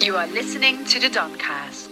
You 0.00 0.16
are 0.16 0.26
listening 0.26 0.84
to 0.86 1.00
the 1.00 1.08
Don'Cast. 1.08 1.88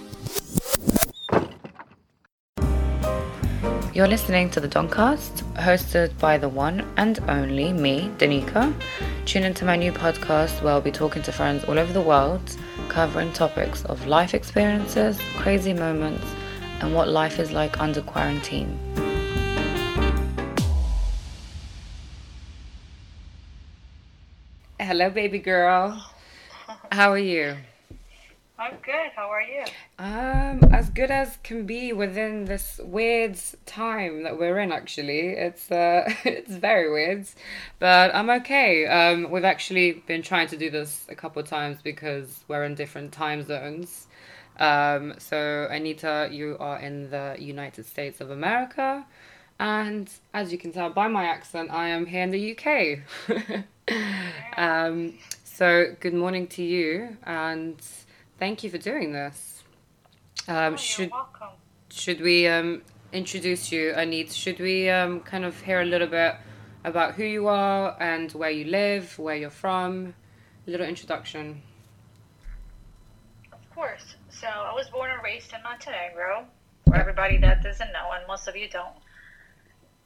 You're 3.95 4.07
listening 4.07 4.51
to 4.51 4.61
the 4.61 4.69
Don'Cast, 4.69 5.43
hosted 5.55 6.19
by 6.19 6.37
the 6.37 6.49
one 6.49 6.87
and 6.97 7.21
only 7.29 7.73
me, 7.73 8.11
Danica. 8.19 8.75
Tune 9.25 9.45
into 9.45 9.65
my 9.65 9.77
new 9.77 9.93
podcast 9.93 10.63
where 10.63 10.75
I'll 10.75 10.81
be 10.81 10.91
talking 10.91 11.23
to 11.23 11.33
friends 11.33 11.65
all 11.65 11.79
over 11.79 11.93
the 11.93 12.01
world, 12.01 12.57
covering 12.89 13.33
topics 13.33 13.85
of 13.87 14.07
life 14.07 14.35
experiences, 14.35 15.19
crazy 15.37 15.73
moments, 15.73 16.27
and 16.81 16.95
what 16.95 17.09
life 17.09 17.39
is 17.39 17.53
like 17.53 17.81
under 17.81 18.03
quarantine. 18.03 18.79
Hello, 24.79 25.09
baby 25.09 25.39
girl. 25.39 26.05
How 26.91 27.13
are 27.13 27.19
you? 27.19 27.57
I'm 28.63 28.77
good. 28.77 29.11
How 29.17 29.29
are 29.29 29.43
you? 29.43 29.65
Um, 29.99 30.73
as 30.73 30.89
good 30.89 31.11
as 31.11 31.37
can 31.43 31.67
be 31.67 31.93
within 31.93 32.45
this 32.45 32.81
weird 32.85 33.37
time 33.67 34.23
that 34.23 34.39
we're 34.39 34.61
in. 34.61 34.71
Actually, 34.71 35.31
it's 35.31 35.69
uh, 35.73 36.05
it's 36.25 36.55
very 36.55 36.89
weird, 36.89 37.27
but 37.81 38.15
I'm 38.15 38.31
okay. 38.31 38.87
Um, 38.87 39.33
we've 39.33 39.43
actually 39.43 40.05
been 40.07 40.23
trying 40.23 40.47
to 40.47 40.57
do 40.57 40.71
this 40.71 41.07
a 41.09 41.17
couple 41.17 41.43
of 41.43 41.49
times 41.49 41.79
because 41.83 42.45
we're 42.47 42.63
in 42.63 42.77
different 42.77 43.11
time 43.11 43.43
zones. 43.45 44.07
Um, 44.61 45.15
so 45.19 45.67
Anita, 45.69 46.29
you 46.31 46.57
are 46.61 46.79
in 46.79 47.11
the 47.11 47.35
United 47.41 47.85
States 47.85 48.21
of 48.21 48.31
America, 48.31 49.05
and 49.59 50.09
as 50.35 50.53
you 50.53 50.59
can 50.59 50.71
tell 50.71 50.89
by 50.89 51.09
my 51.09 51.25
accent, 51.25 51.73
I 51.73 51.89
am 51.89 52.07
here 52.07 52.23
in 52.23 52.31
the 52.31 52.57
UK. 52.57 53.65
um, 54.57 55.15
so 55.43 55.97
good 55.99 56.15
morning 56.15 56.47
to 56.47 56.63
you, 56.63 57.17
and 57.25 57.83
thank 58.43 58.65
you 58.65 58.71
for 58.71 58.79
doing 58.79 59.13
this. 59.13 59.63
Um, 60.49 60.57
Oh, 60.57 60.69
you're 60.71 60.79
should 60.79 61.11
welcome. 61.13 61.55
should 61.91 62.21
we 62.21 62.49
um, 62.49 62.83
introduce 63.13 63.71
you, 63.71 63.95
Anita? 63.95 64.35
Should 64.35 64.59
we 64.59 64.91
um, 64.91 65.21
kind 65.21 65.45
of 65.45 65.61
hear 65.61 65.81
a 65.81 65.85
little 65.85 66.09
bit 66.09 66.35
about 66.83 67.15
who 67.15 67.23
you 67.23 67.47
are 67.47 67.97
and 68.01 68.33
where 68.33 68.51
you 68.51 68.65
live, 68.65 69.17
where 69.17 69.37
you're 69.37 69.59
from? 69.65 70.15
A 70.67 70.71
little 70.73 70.89
introduction. 70.89 71.63
Of 73.53 73.63
course. 73.77 74.17
So 74.29 74.49
I 74.49 74.75
was 74.75 74.89
born 74.91 75.13
and 75.13 75.23
raised 75.23 75.53
in 75.53 75.63
Montenegro. 75.63 76.45
For 76.89 76.97
everybody 76.97 77.39
that 77.39 77.63
doesn't 77.63 77.93
know, 77.93 78.11
and 78.17 78.27
most 78.27 78.49
of 78.49 78.57
you 78.57 78.69
don't, 78.69 78.97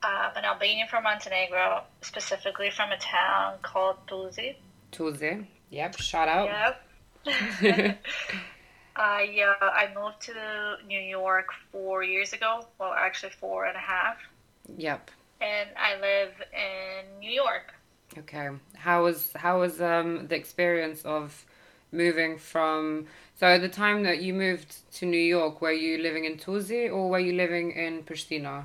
I'm 0.02 0.36
an 0.36 0.44
Albanian 0.44 0.88
from 0.88 1.04
Montenegro, 1.04 1.84
specifically 2.02 2.68
from 2.68 2.90
a 2.90 2.98
town 2.98 3.54
called 3.62 3.96
Tuzi. 4.06 4.56
Tuzi. 4.92 5.46
Yep. 5.70 5.96
Shout 5.96 6.28
out. 6.28 6.48
Yep. 6.50 6.85
I 8.96 9.42
uh, 9.60 9.64
I 9.70 9.92
moved 9.94 10.22
to 10.22 10.78
New 10.86 11.00
York 11.00 11.48
four 11.70 12.02
years 12.02 12.32
ago. 12.32 12.66
Well, 12.78 12.92
actually 12.92 13.32
four 13.32 13.64
and 13.66 13.76
a 13.76 13.80
half, 13.80 14.18
Yep. 14.76 15.10
and 15.40 15.70
I 15.76 15.98
live 16.00 16.42
in 16.52 17.18
New 17.20 17.30
York. 17.30 17.74
Okay. 18.18 18.48
How 18.76 19.04
was 19.04 19.32
how 19.34 19.60
was 19.60 19.80
um 19.80 20.26
the 20.28 20.34
experience 20.36 21.04
of 21.04 21.44
moving 21.92 22.36
from 22.38 23.06
so 23.34 23.46
at 23.46 23.60
the 23.60 23.68
time 23.68 24.02
that 24.02 24.20
you 24.22 24.34
moved 24.34 24.90
to 24.94 25.06
New 25.06 25.18
York, 25.36 25.60
were 25.60 25.72
you 25.72 25.98
living 25.98 26.24
in 26.24 26.36
Tuzi 26.36 26.90
or 26.90 27.08
were 27.10 27.20
you 27.20 27.32
living 27.34 27.70
in 27.72 28.02
Pristina? 28.04 28.64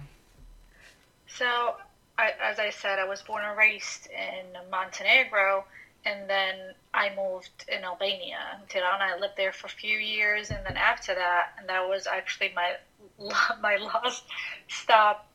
So, 1.28 1.76
I, 2.18 2.32
as 2.42 2.60
I 2.60 2.70
said, 2.70 3.00
I 3.00 3.06
was 3.06 3.22
born 3.22 3.44
and 3.44 3.58
raised 3.58 4.08
in 4.08 4.70
Montenegro, 4.70 5.66
and 6.06 6.30
then 6.30 6.56
I 6.94 7.14
moved 7.16 7.66
in 7.68 7.84
Albania. 7.84 8.60
Tirana, 8.70 9.16
I 9.16 9.20
lived 9.20 9.36
there 9.38 9.52
for 9.54 9.68
a 9.68 9.70
few 9.70 9.98
years, 9.98 10.50
and 10.50 10.66
then 10.66 10.78
after 10.78 11.14
that, 11.16 11.54
and 11.60 11.70
that 11.70 11.88
was 11.88 12.08
actually 12.08 12.52
my 12.56 12.76
my 13.62 13.78
last 13.78 14.24
stop 14.68 15.28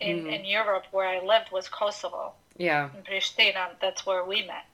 in, 0.00 0.24
Mhm. 0.24 0.32
in 0.40 0.44
Europe 0.44 0.86
where 0.90 1.06
I 1.06 1.20
lived 1.20 1.50
was 1.52 1.68
Kosovo 1.68 2.32
Yeah. 2.56 2.90
in 2.94 3.02
Pristina. 3.02 3.70
That's 3.80 4.04
where 4.06 4.24
we 4.24 4.46
met. 4.46 4.64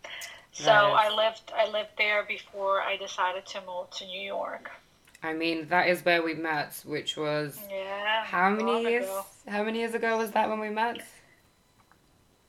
So 0.53 0.73
I 0.73 1.11
lived 1.11 1.53
I 1.55 1.67
lived 1.69 1.91
there 1.99 2.23
before 2.23 2.81
I 2.81 2.97
decided 2.97 3.45
to 3.47 3.61
move 3.63 3.91
to 3.99 4.07
New 4.07 4.21
York. 4.21 4.71
I 5.23 5.33
mean, 5.35 5.69
that 5.69 5.89
is 5.89 6.03
where 6.05 6.23
we 6.23 6.35
met, 6.35 6.81
which 6.85 7.17
was 7.17 7.61
Yeah. 7.71 8.25
how 8.25 8.49
many 8.51 8.83
years? 8.91 9.05
ago. 9.05 9.27
How 9.49 9.63
many 9.65 9.81
years 9.81 9.95
ago 9.95 10.17
was 10.17 10.31
that 10.33 10.49
when 10.49 10.61
we 10.61 10.71
met? 10.71 11.03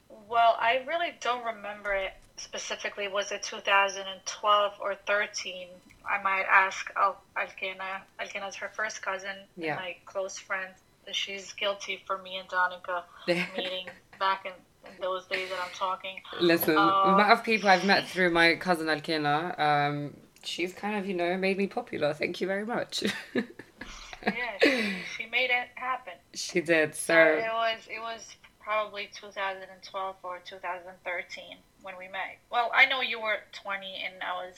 Well, 0.09 0.55
I 0.59 0.83
really 0.87 1.13
don't 1.21 1.43
remember 1.43 1.93
it 1.93 2.13
specifically. 2.37 3.07
Was 3.07 3.31
it 3.31 3.43
2012 3.43 4.73
or 4.81 4.95
13? 5.05 5.67
I 6.09 6.21
might 6.21 6.45
ask 6.49 6.89
Al- 6.95 7.21
Alkena. 7.35 8.01
Alkena's 8.19 8.55
her 8.55 8.69
first 8.73 9.01
cousin, 9.01 9.35
Yeah. 9.57 9.75
my 9.75 9.95
close 10.05 10.37
friend. 10.39 10.69
She's 11.11 11.53
guilty 11.53 12.01
for 12.05 12.17
me 12.19 12.37
and 12.37 12.47
Donica 12.49 13.03
meeting 13.27 13.87
back 14.19 14.45
in, 14.45 14.51
in 14.89 15.01
those 15.01 15.25
days 15.27 15.49
that 15.49 15.59
I'm 15.63 15.71
talking. 15.73 16.17
Listen, 16.41 16.75
the 16.75 16.81
Uh, 16.81 17.13
amount 17.13 17.31
of 17.31 17.43
people 17.43 17.69
I've 17.69 17.85
met 17.85 18.07
through 18.07 18.31
my 18.31 18.55
cousin 18.55 18.87
Alkina, 18.87 19.57
um, 19.59 20.17
she's 20.43 20.73
kind 20.73 20.97
of, 20.97 21.05
you 21.07 21.13
know, 21.13 21.37
made 21.37 21.57
me 21.57 21.67
popular. 21.67 22.13
Thank 22.13 22.41
you 22.41 22.47
very 22.47 22.65
much. 22.65 23.03
Yeah, 23.33 24.33
she, 24.61 24.93
she 25.17 25.25
made 25.27 25.49
it 25.49 25.69
happen. 25.75 26.13
she 26.33 26.59
did. 26.61 26.93
So 26.95 27.13
So, 27.13 27.19
it 27.19 27.53
was 27.53 27.79
it 27.89 27.99
was 28.01 28.35
probably 28.59 29.09
2012 29.15 30.15
or 30.23 30.39
2013 30.43 31.57
when 31.87 31.97
we 31.97 32.11
met. 32.11 32.37
Well, 32.51 32.69
I 32.75 32.85
know 32.85 32.99
you 33.01 33.21
were 33.21 33.37
20 33.63 33.85
and 34.05 34.15
I 34.21 34.45
was 34.45 34.55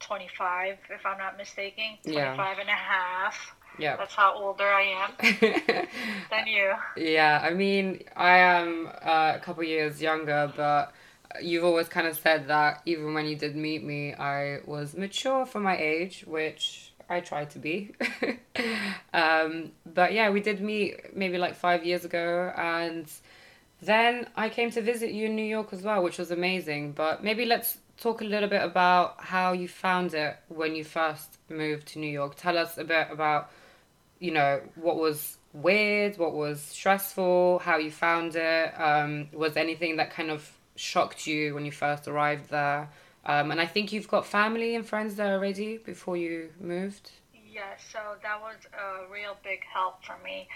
25, 0.00 0.76
if 0.90 1.06
I'm 1.06 1.18
not 1.18 1.38
mistaken. 1.38 1.98
Yeah. 2.04 2.34
25 2.34 2.58
and 2.58 2.68
a 2.68 2.72
half. 2.72 3.54
yeah. 3.78 3.96
That's 3.96 4.14
how 4.14 4.34
older 4.34 4.64
I 4.64 4.82
am 5.04 5.10
than 6.30 6.46
you. 6.48 6.72
yeah, 6.96 7.40
I 7.42 7.54
mean, 7.54 8.02
I 8.16 8.38
am 8.38 8.88
uh, 8.88 9.34
a 9.36 9.38
couple 9.40 9.62
years 9.62 10.02
younger, 10.02 10.52
but 10.56 10.92
you've 11.40 11.64
always 11.64 11.88
kind 11.88 12.08
of 12.08 12.16
said 12.18 12.48
that 12.48 12.82
even 12.86 13.14
when 13.14 13.26
you 13.26 13.36
did 13.36 13.54
meet 13.54 13.84
me, 13.84 14.12
I 14.14 14.58
was 14.66 14.96
mature 14.96 15.46
for 15.46 15.60
my 15.60 15.76
age, 15.78 16.24
which 16.26 16.92
I 17.08 17.20
try 17.20 17.44
to 17.44 17.58
be. 17.60 17.94
um, 19.14 19.70
but 19.94 20.12
yeah, 20.12 20.30
we 20.30 20.40
did 20.40 20.60
meet 20.60 21.16
maybe 21.16 21.38
like 21.38 21.54
five 21.54 21.84
years 21.86 22.04
ago, 22.04 22.52
and 22.56 23.06
then 23.82 24.26
I 24.36 24.48
came 24.48 24.70
to 24.72 24.82
visit 24.82 25.12
you 25.12 25.26
in 25.26 25.36
New 25.36 25.44
York 25.44 25.72
as 25.72 25.82
well, 25.82 26.02
which 26.02 26.18
was 26.18 26.30
amazing. 26.30 26.92
But 26.92 27.22
maybe 27.22 27.44
let's 27.44 27.78
talk 27.98 28.20
a 28.20 28.24
little 28.24 28.48
bit 28.48 28.62
about 28.62 29.16
how 29.18 29.52
you 29.52 29.68
found 29.68 30.14
it 30.14 30.36
when 30.48 30.74
you 30.74 30.84
first 30.84 31.38
moved 31.48 31.88
to 31.88 31.98
New 31.98 32.10
York. 32.10 32.34
Tell 32.36 32.56
us 32.56 32.78
a 32.78 32.84
bit 32.84 33.08
about 33.10 33.50
you 34.18 34.30
know, 34.30 34.60
what 34.76 34.96
was 34.96 35.38
weird, 35.52 36.18
what 36.18 36.34
was 36.34 36.60
stressful, 36.60 37.60
how 37.60 37.78
you 37.78 37.90
found 37.90 38.36
it. 38.36 38.80
Um, 38.80 39.28
was 39.32 39.56
anything 39.56 39.96
that 39.96 40.10
kind 40.10 40.30
of 40.30 40.50
shocked 40.74 41.26
you 41.26 41.54
when 41.54 41.64
you 41.64 41.72
first 41.72 42.08
arrived 42.08 42.50
there? 42.50 42.88
Um, 43.24 43.50
and 43.50 43.60
I 43.60 43.66
think 43.66 43.92
you've 43.92 44.08
got 44.08 44.24
family 44.24 44.74
and 44.74 44.86
friends 44.86 45.16
there 45.16 45.34
already 45.34 45.78
before 45.78 46.16
you 46.16 46.50
moved. 46.60 47.10
Yeah, 47.34 47.62
so 47.92 47.98
that 48.22 48.40
was 48.40 48.56
a 48.72 49.12
real 49.12 49.36
big 49.42 49.60
help 49.72 50.04
for 50.04 50.16
me. 50.22 50.48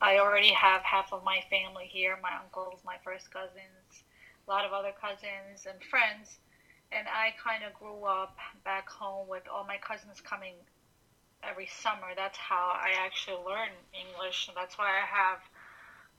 I 0.00 0.18
already 0.18 0.52
have 0.52 0.82
half 0.84 1.12
of 1.12 1.24
my 1.24 1.40
family 1.50 1.86
here 1.90 2.16
my 2.22 2.34
uncles, 2.40 2.80
my 2.84 2.96
first 3.04 3.30
cousins, 3.30 4.04
a 4.46 4.50
lot 4.50 4.64
of 4.64 4.72
other 4.72 4.92
cousins 4.92 5.66
and 5.66 5.82
friends. 5.82 6.38
And 6.92 7.08
I 7.08 7.32
kind 7.42 7.64
of 7.64 7.74
grew 7.74 8.04
up 8.04 8.36
back 8.64 8.88
home 8.88 9.28
with 9.28 9.44
all 9.48 9.64
my 9.64 9.78
cousins 9.78 10.20
coming 10.20 10.54
every 11.42 11.66
summer. 11.66 12.14
That's 12.16 12.38
how 12.38 12.76
I 12.76 12.92
actually 12.98 13.38
learned 13.44 13.74
English. 13.92 14.48
And 14.48 14.56
that's 14.56 14.78
why 14.78 15.00
I 15.02 15.06
have 15.06 15.40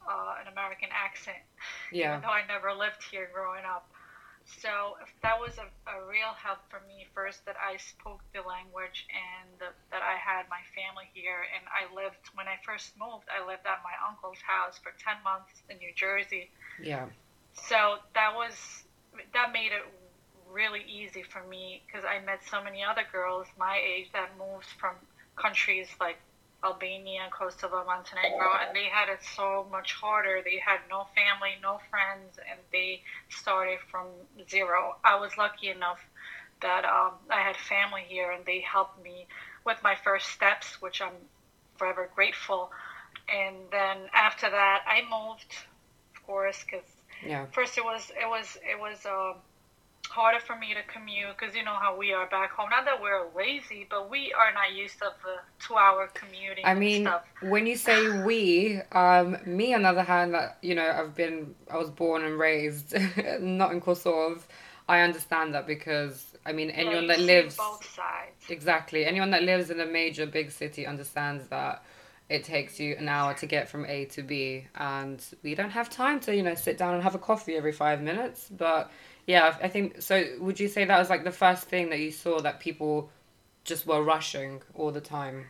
uh, 0.07 0.35
an 0.41 0.47
American 0.47 0.89
accent 0.91 1.43
Yeah. 1.91 2.19
even 2.19 2.21
though 2.21 2.29
I 2.31 2.43
never 2.47 2.73
lived 2.73 3.03
here 3.11 3.29
growing 3.31 3.65
up. 3.65 3.85
So 4.45 4.97
that 5.23 5.39
was 5.41 5.57
a, 5.57 5.67
a 5.89 6.05
real 6.05 6.33
help 6.37 6.61
for 6.69 6.79
me 6.87 7.05
first 7.13 7.45
that 7.45 7.57
I 7.57 7.77
spoke 7.77 8.21
the 8.33 8.45
language 8.45 9.09
and 9.09 9.49
the, 9.57 9.73
that 9.89 10.05
I 10.05 10.21
had 10.21 10.45
my 10.49 10.61
family 10.77 11.09
here. 11.13 11.41
And 11.49 11.65
I 11.73 11.89
lived, 11.89 12.21
when 12.37 12.47
I 12.47 12.61
first 12.61 12.93
moved, 12.93 13.25
I 13.29 13.41
lived 13.41 13.65
at 13.65 13.81
my 13.81 13.97
uncle's 14.05 14.41
house 14.45 14.77
for 14.77 14.93
10 15.01 15.21
months 15.25 15.49
in 15.69 15.77
New 15.77 15.93
Jersey. 15.97 16.49
Yeah. 16.81 17.09
So 17.53 17.97
that 18.13 18.35
was, 18.35 18.53
that 19.33 19.51
made 19.51 19.73
it 19.73 19.85
really 20.49 20.85
easy 20.87 21.23
for 21.23 21.41
me 21.49 21.81
because 21.85 22.05
I 22.05 22.23
met 22.23 22.39
so 22.49 22.63
many 22.63 22.83
other 22.83 23.03
girls 23.11 23.47
my 23.57 23.81
age 23.81 24.07
that 24.13 24.29
moved 24.37 24.69
from 24.79 24.95
countries 25.35 25.87
like 25.99 26.17
Albania, 26.65 27.29
Kosovo, 27.31 27.83
Montenegro, 27.85 28.51
and 28.61 28.75
they 28.75 28.85
had 28.85 29.09
it 29.09 29.21
so 29.37 29.67
much 29.71 29.93
harder. 29.93 30.41
They 30.43 30.59
had 30.59 30.79
no 30.89 31.05
family, 31.15 31.53
no 31.61 31.79
friends, 31.91 32.39
and 32.49 32.59
they 32.71 33.01
started 33.29 33.79
from 33.91 34.07
zero. 34.49 34.97
I 35.03 35.15
was 35.15 35.37
lucky 35.37 35.69
enough 35.69 35.99
that 36.61 36.85
um, 36.85 37.13
I 37.29 37.41
had 37.41 37.55
family 37.57 38.03
here, 38.07 38.31
and 38.31 38.45
they 38.45 38.61
helped 38.61 38.97
me 39.03 39.27
with 39.65 39.81
my 39.83 39.95
first 39.95 40.27
steps, 40.29 40.81
which 40.81 41.01
I'm 41.01 41.17
forever 41.77 42.09
grateful. 42.15 42.71
And 43.29 43.55
then 43.71 43.97
after 44.13 44.49
that, 44.49 44.83
I 44.87 45.01
moved, 45.01 45.51
of 46.15 46.23
course, 46.25 46.63
because 46.63 46.89
Yeah. 47.23 47.45
first 47.51 47.77
it 47.77 47.83
was 47.85 48.11
it 48.23 48.27
was 48.27 48.57
it 48.73 48.79
was 48.79 49.05
um, 49.05 49.35
harder 50.15 50.39
for 50.39 50.55
me 50.55 50.73
to 50.73 50.83
commute 50.93 51.27
because 51.37 51.55
you 51.55 51.63
know 51.63 51.77
how 51.85 51.95
we 51.97 52.13
are 52.13 52.27
back 52.27 52.51
home. 52.51 52.69
Not 52.69 52.85
that 52.85 53.01
we're 53.01 53.25
lazy, 53.35 53.85
but 53.89 54.09
we 54.09 54.33
are 54.33 54.51
not 54.53 54.73
used 54.73 54.97
to 54.99 55.07
the 55.23 55.35
two-hour 55.65 56.09
commuting. 56.13 56.63
I 56.65 56.73
mean, 56.73 57.03
stuff. 57.03 57.25
when 57.41 57.67
you 57.67 57.75
say 57.75 57.97
we, 58.23 58.79
um, 58.93 59.37
me 59.45 59.73
on 59.73 59.81
the 59.83 59.89
other 59.89 60.03
hand, 60.03 60.33
that 60.33 60.57
you 60.61 60.73
know, 60.73 60.89
I've 60.89 61.13
been, 61.15 61.53
I 61.69 61.77
was 61.77 61.89
born 61.89 62.23
and 62.23 62.39
raised 62.39 62.95
not 63.41 63.71
in 63.73 63.81
Kosovo. 63.81 64.41
I 64.87 65.01
understand 65.01 65.53
that 65.55 65.67
because 65.67 66.35
I 66.45 66.51
mean, 66.53 66.69
Yeah, 66.69 66.75
anyone 66.75 67.01
you 67.03 67.07
that 67.09 67.19
lives 67.19 67.57
both 67.57 67.83
sides. 67.89 68.45
exactly, 68.49 69.05
anyone 69.05 69.31
that 69.31 69.43
lives 69.43 69.69
in 69.69 69.79
a 69.81 69.85
major 69.85 70.25
big 70.25 70.51
city 70.51 70.85
understands 70.85 71.47
that 71.47 71.83
it 72.29 72.43
takes 72.43 72.79
you 72.79 72.95
an 72.97 73.07
hour 73.07 73.33
to 73.35 73.45
get 73.45 73.67
from 73.69 73.85
A 73.85 74.05
to 74.05 74.23
B, 74.23 74.67
and 74.75 75.23
we 75.43 75.55
don't 75.55 75.71
have 75.71 75.89
time 75.89 76.19
to 76.21 76.35
you 76.35 76.43
know 76.43 76.55
sit 76.55 76.77
down 76.77 76.93
and 76.93 77.03
have 77.03 77.15
a 77.15 77.19
coffee 77.19 77.55
every 77.55 77.71
five 77.71 78.01
minutes. 78.01 78.47
But 78.49 78.91
yeah, 79.27 79.55
I 79.61 79.67
think 79.67 80.01
so. 80.01 80.23
Would 80.39 80.59
you 80.59 80.67
say 80.67 80.85
that 80.85 80.99
was 80.99 81.09
like 81.09 81.23
the 81.23 81.31
first 81.31 81.63
thing 81.65 81.89
that 81.89 81.99
you 81.99 82.11
saw 82.11 82.39
that 82.41 82.59
people 82.59 83.09
just 83.63 83.87
were 83.87 84.03
rushing 84.03 84.61
all 84.75 84.91
the 84.91 85.01
time? 85.01 85.45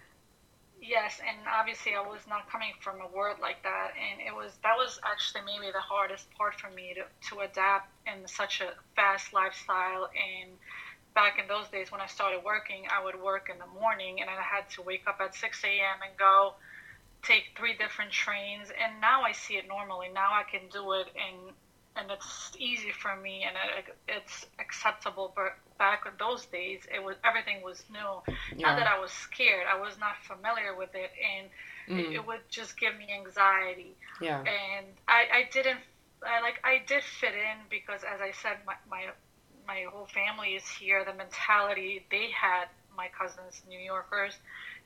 Yes, 0.81 1.19
and 1.27 1.37
obviously 1.51 1.95
I 1.95 2.01
was 2.01 2.21
not 2.29 2.49
coming 2.49 2.73
from 2.79 3.01
a 3.01 3.07
world 3.07 3.37
like 3.41 3.63
that, 3.63 3.91
and 3.97 4.21
it 4.21 4.33
was 4.33 4.51
that 4.61 4.77
was 4.77 4.99
actually 5.03 5.41
maybe 5.43 5.71
the 5.71 5.81
hardest 5.81 6.29
part 6.37 6.55
for 6.59 6.69
me 6.69 6.93
to, 6.93 7.29
to 7.29 7.41
adapt 7.41 7.89
in 8.05 8.27
such 8.27 8.61
a 8.61 8.69
fast 8.95 9.33
lifestyle. 9.33 10.09
And 10.13 10.51
back 11.15 11.39
in 11.39 11.47
those 11.47 11.67
days 11.69 11.91
when 11.91 12.01
I 12.01 12.05
started 12.05 12.43
working, 12.45 12.83
I 12.95 13.03
would 13.03 13.19
work 13.19 13.49
in 13.51 13.57
the 13.57 13.79
morning, 13.79 14.21
and 14.21 14.29
I 14.29 14.39
had 14.39 14.69
to 14.75 14.83
wake 14.83 15.07
up 15.07 15.19
at 15.21 15.33
six 15.33 15.63
a.m. 15.63 15.99
and 16.07 16.15
go 16.19 16.53
take 17.23 17.45
three 17.57 17.75
different 17.75 18.11
trains. 18.11 18.69
And 18.69 19.01
now 19.01 19.23
I 19.23 19.31
see 19.31 19.55
it 19.55 19.67
normally. 19.67 20.09
Now 20.13 20.31
I 20.33 20.43
can 20.43 20.69
do 20.71 20.93
it, 20.93 21.07
and 21.17 21.55
and 21.95 22.11
it's 22.11 22.51
easy 22.57 22.91
for 22.91 23.15
me, 23.15 23.43
and 23.47 23.55
it, 23.77 23.95
it's 24.07 24.45
acceptable. 24.59 25.33
But 25.35 25.57
back 25.77 26.03
in 26.05 26.11
those 26.19 26.45
days, 26.47 26.81
it 26.93 27.03
was 27.03 27.15
everything 27.23 27.61
was 27.63 27.83
new. 27.91 28.21
Not 28.61 28.77
that 28.77 28.87
I 28.87 28.99
was 28.99 29.11
scared. 29.11 29.65
I 29.71 29.79
was 29.79 29.97
not 29.99 30.15
familiar 30.23 30.75
with 30.75 30.93
it, 30.95 31.11
and 31.35 31.47
it, 31.47 31.51
Mm. 31.87 32.13
it 32.15 32.25
would 32.25 32.41
just 32.49 32.79
give 32.79 32.97
me 32.97 33.07
anxiety. 33.13 33.95
Yeah. 34.19 34.39
And 34.39 34.87
I, 35.07 35.25
I 35.31 35.49
didn't, 35.51 35.79
I 36.25 36.41
like, 36.41 36.59
I 36.63 36.81
did 36.87 37.03
fit 37.03 37.33
in 37.35 37.57
because, 37.69 38.01
as 38.03 38.21
I 38.21 38.31
said, 38.31 38.57
my, 38.65 38.73
my, 38.89 39.05
my 39.67 39.85
whole 39.91 40.07
family 40.07 40.55
is 40.55 40.67
here. 40.67 41.05
The 41.05 41.13
mentality 41.13 42.03
they 42.09 42.29
had, 42.31 42.65
my 42.97 43.07
cousins, 43.09 43.61
New 43.69 43.79
Yorkers, 43.79 44.33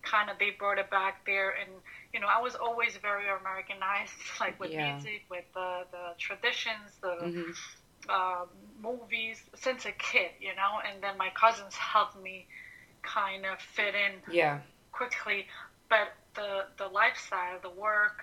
kind 0.04 0.30
of 0.30 0.38
they 0.40 0.52
brought 0.52 0.78
it 0.80 0.90
back 0.90 1.16
there, 1.26 1.52
and 1.52 1.70
you 2.14 2.20
know, 2.20 2.28
I 2.28 2.40
was 2.40 2.56
always 2.56 2.98
very 2.98 3.28
Americanized, 3.30 4.14
like 4.40 4.60
with 4.60 4.72
Yeah. 4.72 4.76
music, 4.76 5.24
with 5.30 5.46
the 5.54 5.84
the 5.92 6.14
traditions, 6.20 6.98
the 7.02 7.30
Mhm. 7.30 7.54
um, 8.10 8.48
movies 8.82 9.42
since 9.56 9.86
a 9.86 9.92
kid, 9.92 10.32
you 10.40 10.54
know, 10.56 10.80
and 10.88 11.02
then 11.04 11.18
my 11.18 11.30
cousins 11.40 11.76
helped 11.76 12.16
me 12.16 12.48
kind 13.04 13.46
of 13.46 13.60
fit 13.60 13.96
in 13.96 14.22
Yeah. 14.28 14.60
quickly. 14.92 15.46
But 15.90 16.10
the 16.36 16.64
the 16.78 16.88
lifestyle, 16.88 17.60
the 17.62 17.70
work, 17.70 18.14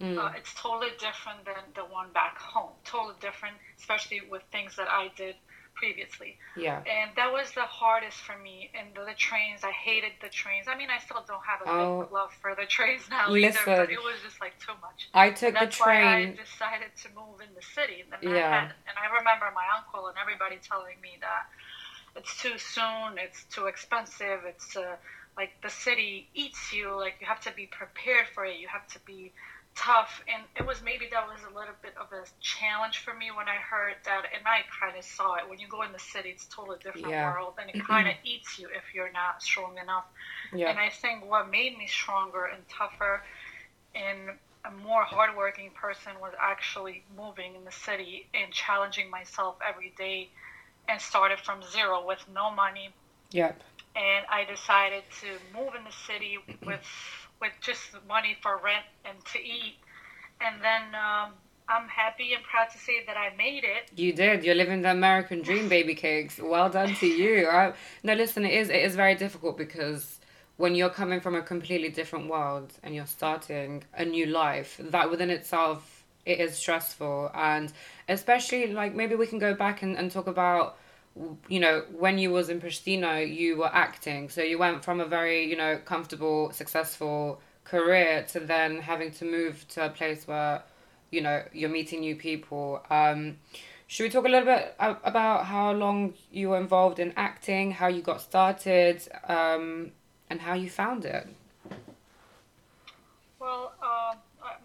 Mm. 0.00 0.16
uh, 0.16 0.30
it's 0.36 0.54
totally 0.54 0.92
different 0.98 1.44
than 1.44 1.72
the 1.74 1.84
one 1.84 2.12
back 2.12 2.36
home. 2.38 2.74
Totally 2.84 3.16
different, 3.20 3.56
especially 3.78 4.20
with 4.28 4.42
things 4.52 4.76
that 4.76 4.88
I 4.88 5.10
did 5.16 5.36
previously. 5.78 6.36
yeah. 6.56 6.82
And 6.84 7.10
that 7.16 7.32
was 7.32 7.50
the 7.54 7.62
hardest 7.62 8.18
for 8.18 8.36
me. 8.36 8.68
And 8.78 8.88
the, 8.94 9.04
the 9.06 9.14
trains, 9.16 9.62
I 9.62 9.70
hated 9.70 10.12
the 10.20 10.28
trains. 10.28 10.66
I 10.68 10.76
mean, 10.76 10.88
I 10.90 10.98
still 10.98 11.22
don't 11.26 11.44
have 11.46 11.60
a 11.62 11.70
Oh. 11.70 12.02
big 12.02 12.12
love 12.12 12.32
for 12.42 12.54
the 12.54 12.66
trains 12.76 13.02
now 13.08 13.30
either, 13.34 13.54
Listen. 13.54 13.64
but 13.78 13.90
it 13.90 14.02
was 14.02 14.18
just 14.26 14.40
like 14.40 14.58
too 14.58 14.74
much. 14.82 15.08
I 15.14 15.30
took 15.30 15.54
And 15.54 15.56
the 15.56 15.60
that's 15.60 15.80
why 15.80 16.02
I 16.02 16.24
decided 16.34 16.90
to 17.02 17.08
move 17.14 17.40
in 17.40 17.54
the 17.54 17.62
city. 17.62 18.02
And, 18.02 18.10
Yeah. 18.22 18.62
And 18.88 18.96
I 18.98 19.06
remember 19.18 19.46
my 19.54 19.66
uncle 19.78 20.08
and 20.08 20.16
everybody 20.20 20.58
telling 20.66 20.98
me 21.00 21.16
that 21.22 21.46
it's 22.16 22.34
too 22.42 22.58
soon, 22.58 23.16
it's 23.16 23.44
too 23.54 23.66
expensive, 23.66 24.40
it's 24.44 24.76
uh, 24.76 24.96
like 25.36 25.52
the 25.62 25.70
city 25.70 26.28
eats 26.34 26.72
you, 26.72 26.90
like 26.98 27.14
you 27.20 27.26
have 27.28 27.40
to 27.42 27.52
be 27.52 27.66
prepared 27.66 28.26
for 28.34 28.44
it, 28.44 28.58
you 28.58 28.66
have 28.66 28.86
to 28.88 28.98
be 29.06 29.32
tough. 29.78 30.22
And 30.26 30.42
it 30.56 30.66
was 30.66 30.82
maybe 30.82 31.06
that 31.12 31.26
was 31.26 31.38
a 31.48 31.54
little 31.56 31.74
bit 31.82 31.94
of 31.96 32.12
a 32.12 32.26
challenge 32.40 32.98
for 32.98 33.14
me 33.14 33.30
when 33.30 33.48
I 33.48 33.56
heard 33.56 33.94
that, 34.04 34.24
and 34.34 34.46
I 34.46 34.60
kind 34.78 34.98
of 34.98 35.04
saw 35.04 35.36
it. 35.36 35.48
When 35.48 35.58
you 35.58 35.68
go 35.68 35.82
in 35.82 35.92
the 35.92 35.98
city, 35.98 36.30
it's 36.30 36.44
a 36.46 36.50
totally 36.50 36.78
different 36.82 37.08
Yeah. 37.08 37.32
world, 37.32 37.54
and 37.60 37.70
it 37.70 37.84
kind 37.86 38.08
of 38.08 38.14
eats 38.24 38.58
you 38.58 38.68
if 38.68 38.94
you're 38.94 39.12
not 39.12 39.42
strong 39.42 39.78
enough. 39.78 40.04
Yeah. 40.52 40.70
And 40.70 40.78
I 40.78 40.90
think 40.90 41.24
what 41.24 41.50
made 41.50 41.78
me 41.78 41.86
stronger 41.86 42.44
and 42.46 42.62
tougher 42.68 43.22
and 43.94 44.38
a 44.64 44.70
more 44.70 45.04
hardworking 45.04 45.70
person 45.70 46.12
was 46.20 46.32
actually 46.38 47.04
moving 47.16 47.54
in 47.54 47.64
the 47.64 47.72
city 47.72 48.26
and 48.34 48.52
challenging 48.52 49.08
myself 49.10 49.56
every 49.66 49.92
day 49.96 50.28
and 50.88 51.00
started 51.00 51.38
from 51.38 51.62
zero 51.72 52.04
with 52.06 52.18
no 52.34 52.50
money. 52.50 52.90
Yep. 53.30 53.60
And 53.94 54.26
I 54.28 54.44
decided 54.44 55.04
to 55.20 55.26
move 55.56 55.74
in 55.74 55.84
the 55.84 55.92
city 56.06 56.38
with 56.64 56.84
with 57.40 57.52
just 57.60 57.80
money 58.06 58.36
for 58.42 58.60
rent 58.62 58.84
and 59.04 59.16
to 59.32 59.38
eat. 59.38 59.76
And 60.40 60.62
then 60.62 60.82
um, 60.94 61.32
I'm 61.68 61.88
happy 61.88 62.34
and 62.34 62.42
proud 62.42 62.70
to 62.70 62.78
say 62.78 63.04
that 63.06 63.16
I 63.16 63.34
made 63.36 63.64
it. 63.64 63.90
You 63.94 64.12
did. 64.12 64.44
You're 64.44 64.54
living 64.54 64.82
the 64.82 64.90
American 64.90 65.42
dream, 65.42 65.68
baby 65.76 65.94
cakes. 65.94 66.38
Well 66.38 66.70
done 66.70 66.94
to 66.96 67.06
you. 67.06 67.48
I, 67.48 67.72
no, 68.02 68.14
listen, 68.14 68.44
it 68.44 68.52
is 68.52 68.68
it 68.70 68.82
is 68.82 68.96
very 68.96 69.14
difficult 69.14 69.58
because 69.58 70.20
when 70.56 70.74
you're 70.74 70.90
coming 70.90 71.20
from 71.20 71.34
a 71.34 71.42
completely 71.42 71.88
different 71.88 72.28
world 72.28 72.72
and 72.82 72.94
you're 72.94 73.06
starting 73.06 73.84
a 73.94 74.04
new 74.04 74.26
life, 74.26 74.80
that 74.80 75.10
within 75.10 75.30
itself 75.30 76.04
it 76.26 76.40
is 76.40 76.56
stressful 76.56 77.30
and 77.34 77.72
especially 78.08 78.66
like 78.72 78.94
maybe 78.94 79.14
we 79.14 79.26
can 79.26 79.38
go 79.38 79.54
back 79.54 79.82
and, 79.82 79.96
and 79.96 80.10
talk 80.10 80.26
about 80.26 80.76
you 81.48 81.60
know 81.60 81.84
when 81.92 82.18
you 82.18 82.30
was 82.30 82.48
in 82.48 82.60
Pristina 82.60 83.22
you 83.26 83.56
were 83.56 83.72
acting. 83.72 84.28
So 84.28 84.42
you 84.42 84.58
went 84.58 84.84
from 84.84 85.00
a 85.00 85.06
very 85.06 85.44
you 85.48 85.56
know 85.56 85.78
comfortable 85.84 86.52
successful 86.52 87.40
career 87.64 88.24
to 88.32 88.40
then 88.40 88.80
having 88.80 89.10
to 89.12 89.24
move 89.24 89.66
to 89.68 89.86
a 89.86 89.90
place 89.90 90.26
where 90.26 90.62
you 91.10 91.20
know 91.20 91.42
you're 91.52 91.70
meeting 91.70 92.00
new 92.00 92.16
people. 92.16 92.82
Um 92.90 93.38
should 93.86 94.04
we 94.04 94.10
talk 94.10 94.26
a 94.26 94.28
little 94.28 94.44
bit 94.44 94.74
about 94.78 95.46
how 95.46 95.72
long 95.72 96.12
you 96.30 96.50
were 96.50 96.58
involved 96.58 96.98
in 96.98 97.12
acting 97.16 97.70
how 97.70 97.86
you 97.86 98.02
got 98.02 98.20
started 98.20 99.02
um 99.26 99.92
and 100.30 100.40
how 100.40 100.54
you 100.54 100.68
found 100.68 101.04
it? 101.04 101.26
Well, 103.40 103.72
uh, 103.82 104.14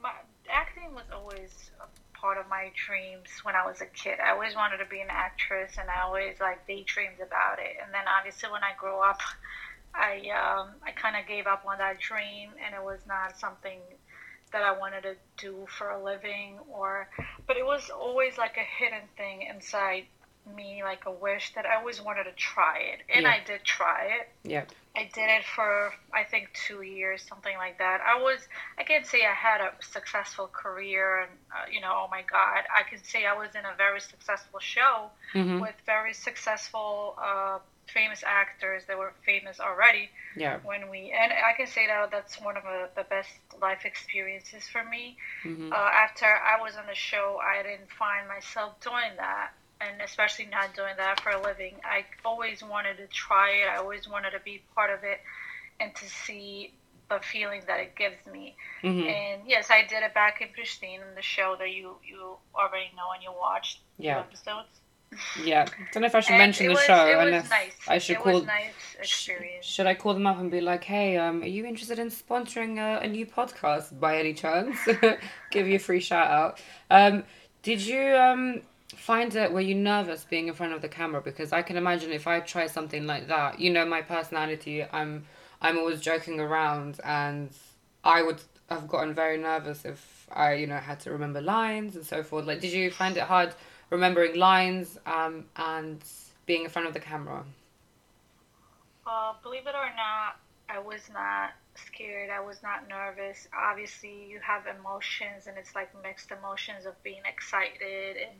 my 0.02 0.12
acting 0.50 0.94
was 0.94 1.06
always 1.14 1.72
a 1.80 2.13
part 2.24 2.38
of 2.38 2.48
my 2.48 2.72
dreams 2.88 3.28
when 3.44 3.54
I 3.54 3.66
was 3.68 3.82
a 3.82 3.86
kid. 3.86 4.16
I 4.24 4.32
always 4.32 4.56
wanted 4.56 4.78
to 4.78 4.86
be 4.86 5.02
an 5.02 5.12
actress, 5.12 5.76
and 5.78 5.90
I 5.90 6.04
always 6.04 6.40
like 6.40 6.66
daydreamed 6.66 7.20
about 7.20 7.60
it. 7.60 7.76
And 7.84 7.94
then 7.94 8.08
obviously, 8.08 8.50
when 8.50 8.64
I 8.64 8.72
grew 8.80 8.96
up, 8.96 9.20
I 9.94 10.24
um, 10.32 10.70
I 10.88 10.92
kind 10.92 11.18
of 11.20 11.28
gave 11.28 11.48
up 11.48 11.66
on 11.68 11.78
that 11.80 12.00
dream, 12.00 12.52
and 12.64 12.74
it 12.74 12.82
was 12.82 13.02
not 13.06 13.38
something 13.38 13.80
that 14.54 14.64
I 14.64 14.72
wanted 14.72 15.02
to 15.04 15.16
do 15.36 15.68
for 15.68 15.90
a 15.90 16.02
living, 16.02 16.60
or 16.72 17.10
but 17.46 17.58
it 17.58 17.66
was 17.66 17.90
always 17.90 18.38
like 18.38 18.56
a 18.56 18.68
hidden 18.80 19.04
thing 19.18 19.42
inside 19.54 20.06
me, 20.56 20.84
like 20.84 21.06
a 21.06 21.12
wish 21.12 21.54
that 21.56 21.66
I 21.66 21.76
always 21.78 22.02
wanted 22.02 22.26
to 22.26 22.32
try 22.34 22.80
it, 22.80 23.02
and 23.10 23.24
Yeah. 23.24 23.32
I 23.32 23.40
did 23.46 23.64
try 23.64 24.06
it. 24.20 24.30
Yeah. 24.44 24.66
I 24.96 25.10
did 25.12 25.28
it 25.30 25.44
for 25.56 25.94
I 26.14 26.24
think 26.24 26.52
two 26.54 26.82
years, 26.84 27.24
something 27.24 27.56
like 27.58 27.80
that. 27.80 28.02
I 28.02 28.22
was 28.22 28.48
I 28.78 28.84
can't 28.84 29.06
say 29.06 29.26
I 29.26 29.34
had 29.34 29.62
a 29.62 29.72
successful 29.82 30.48
career, 30.48 31.22
and 31.24 31.32
uh, 31.52 31.66
you 31.72 31.82
know, 31.82 31.94
oh 32.06 32.08
my 32.12 32.22
God, 32.22 32.64
I 32.76 32.84
can 32.88 33.04
say 33.04 33.26
I 33.26 33.34
was 33.36 33.56
in 33.56 33.66
a 33.66 33.76
very 33.78 34.00
successful 34.02 34.60
show 34.60 35.10
Mm-hmm. 35.34 35.60
with 35.62 35.74
very 35.88 36.14
successful, 36.14 37.16
uh, 37.18 37.58
famous 37.88 38.24
actors 38.26 38.84
that 38.88 38.98
were 38.98 39.14
famous 39.26 39.60
already. 39.60 40.10
Yeah. 40.38 40.60
When 40.64 40.90
we 40.90 41.12
and 41.12 41.32
I 41.34 41.54
can 41.58 41.66
say 41.68 41.88
that 41.88 42.12
that's 42.12 42.40
one 42.40 42.56
of 42.56 42.64
the, 42.64 42.90
the 42.96 43.04
best 43.10 43.30
life 43.62 43.86
experiences 43.86 44.68
for 44.68 44.84
me. 44.84 45.18
Mm-hmm. 45.44 45.72
Uh, 45.74 45.76
after 45.76 46.26
I 46.26 46.62
was 46.62 46.76
on 46.76 46.86
the 46.88 46.96
show, 46.96 47.40
I 47.42 47.64
didn't 47.64 47.90
find 47.98 48.28
myself 48.28 48.80
doing 48.82 49.16
that, 49.18 49.52
and 49.92 50.02
especially 50.02 50.46
not 50.46 50.76
doing 50.76 50.94
that 50.98 51.20
for 51.22 51.30
a 51.32 51.42
living. 51.42 51.76
I 51.84 52.06
always 52.26 52.64
wanted 52.64 52.98
to 52.98 53.08
try 53.08 53.50
it. 53.52 53.68
I 53.72 53.78
always 53.78 54.08
wanted 54.10 54.32
to 54.32 54.40
be 54.44 54.62
part 54.76 54.92
of 54.92 55.04
it, 55.04 55.20
and 55.80 55.94
to 55.96 56.06
see 56.10 56.74
the 57.10 57.20
feeling 57.20 57.62
that 57.68 57.80
it 57.80 57.96
gives 57.96 58.16
me. 58.32 58.56
Mm-hmm. 58.84 59.08
And 59.08 59.42
yes, 59.46 59.68
I 59.70 59.82
did 59.84 60.04
it 60.04 60.14
back 60.14 60.42
in 60.42 60.48
Pristina 60.50 61.08
in 61.10 61.16
the 61.16 61.22
show 61.22 61.56
that 61.60 61.70
you 61.72 61.96
you 62.08 62.36
already 62.56 62.90
know 62.96 63.12
and 63.14 63.22
you 63.24 63.32
watched 63.38 63.80
the 63.98 64.06
Yeah. 64.06 64.20
episodes. 64.22 64.70
Yeah. 65.44 65.66
Don't 65.92 66.02
know 66.02 66.08
if 66.08 66.16
I 66.16 66.22
should 66.22 66.32
And 66.32 66.40
mention 66.40 66.66
the 66.68 66.74
was, 66.74 66.84
show 66.86 67.06
It 67.08 67.18
was 67.32 67.48
nice. 67.50 67.74
I 67.88 68.00
should 68.00 68.16
it 68.16 68.24
call. 68.24 68.42
nice 68.42 68.96
experience. 68.98 69.64
should 69.66 69.86
I 69.86 69.94
call 69.94 70.16
them 70.16 70.26
up 70.26 70.40
and 70.40 70.50
be 70.50 70.60
like, 70.60 70.84
"Hey, 70.86 71.18
um, 71.18 71.44
are 71.44 71.46
you 71.46 71.66
interested 71.66 72.00
in 72.00 72.10
sponsoring 72.10 72.80
a, 72.80 73.04
a 73.04 73.08
new 73.08 73.28
podcast 73.28 74.00
by 74.00 74.18
any 74.18 74.34
chance? 74.34 74.76
Give 75.52 75.68
you 75.68 75.76
a 75.76 75.80
free 75.80 76.00
shout 76.00 76.32
out." 76.32 76.60
Um, 76.90 77.26
did 77.62 77.82
you 77.82 78.16
um 78.16 78.62
find 78.98 79.36
it? 79.36 79.52
Were 79.52 79.62
you 79.62 79.76
nervous 79.76 80.24
being 80.24 80.48
in 80.48 80.54
front 80.54 80.74
of 80.74 80.82
the 80.82 80.88
camera? 80.88 81.22
Because 81.22 81.52
I 81.52 81.62
can 81.62 81.78
imagine 81.78 82.12
if 82.12 82.28
I 82.28 82.40
try 82.40 82.68
something 82.68 83.06
like 83.06 83.28
that, 83.28 83.60
you 83.60 83.72
know, 83.72 83.86
my 83.86 84.02
personality, 84.02 84.84
I'm 84.84 85.26
I'm 85.62 85.78
always 85.78 86.02
joking 86.02 86.40
around, 86.40 87.00
and 87.04 87.50
I 88.04 88.22
would 88.22 88.42
have 88.70 88.88
gotten 88.88 89.14
very 89.14 89.38
nervous 89.38 89.86
if 89.86 90.28
I, 90.32 90.54
you 90.56 90.68
know, 90.68 90.78
had 90.78 91.00
to 91.02 91.12
remember 91.12 91.42
lines 91.42 91.96
and 91.96 92.06
so 92.06 92.24
forth. 92.24 92.46
Like, 92.46 92.60
did 92.60 92.74
you 92.74 92.92
find 92.92 93.16
it 93.16 93.24
hard 93.24 93.54
remembering 93.90 94.38
lines? 94.38 94.98
Um, 95.06 95.46
and 95.56 96.04
being 96.46 96.64
in 96.64 96.70
front 96.70 96.88
of 96.88 96.94
the 96.94 97.00
camera? 97.00 97.44
Uh, 99.06 99.34
believe 99.42 99.68
it 99.68 99.76
or 99.76 99.90
not, 99.96 100.40
I 100.70 100.80
was 100.80 101.10
not 101.14 101.52
scared. 101.76 102.30
I 102.30 102.40
was 102.40 102.62
not 102.64 102.88
nervous. 102.88 103.48
Obviously, 103.58 104.28
you 104.30 104.40
have 104.40 104.64
emotions, 104.68 105.48
and 105.48 105.58
it's 105.58 105.76
like 105.76 105.90
mixed 106.04 106.32
emotions 106.32 106.86
of 106.86 107.02
being 107.04 107.22
excited 107.26 108.18
and 108.18 108.40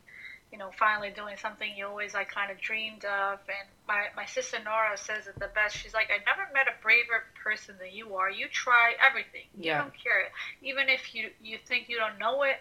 you 0.54 0.60
know 0.60 0.70
finally 0.78 1.10
doing 1.10 1.34
something 1.42 1.68
you 1.76 1.84
always 1.84 2.14
like 2.14 2.30
kind 2.30 2.48
of 2.52 2.60
dreamed 2.60 3.04
of. 3.04 3.40
And 3.50 3.66
my 3.88 4.06
my 4.14 4.24
sister 4.24 4.58
Nora 4.64 4.96
says 4.96 5.26
it 5.26 5.36
the 5.40 5.50
best. 5.52 5.76
She's 5.76 5.92
like, 5.92 6.10
I 6.14 6.22
never 6.22 6.46
met 6.54 6.68
a 6.68 6.80
braver 6.80 7.26
person 7.42 7.74
than 7.80 7.90
you 7.92 8.14
are. 8.14 8.30
You 8.30 8.46
try 8.46 8.92
everything. 9.04 9.50
Yeah. 9.58 9.78
You 9.78 9.82
don't 9.82 9.98
care, 9.98 10.30
even 10.62 10.88
if 10.88 11.12
you 11.12 11.30
you 11.42 11.58
think 11.66 11.88
you 11.88 11.98
don't 11.98 12.20
know 12.20 12.44
it 12.44 12.58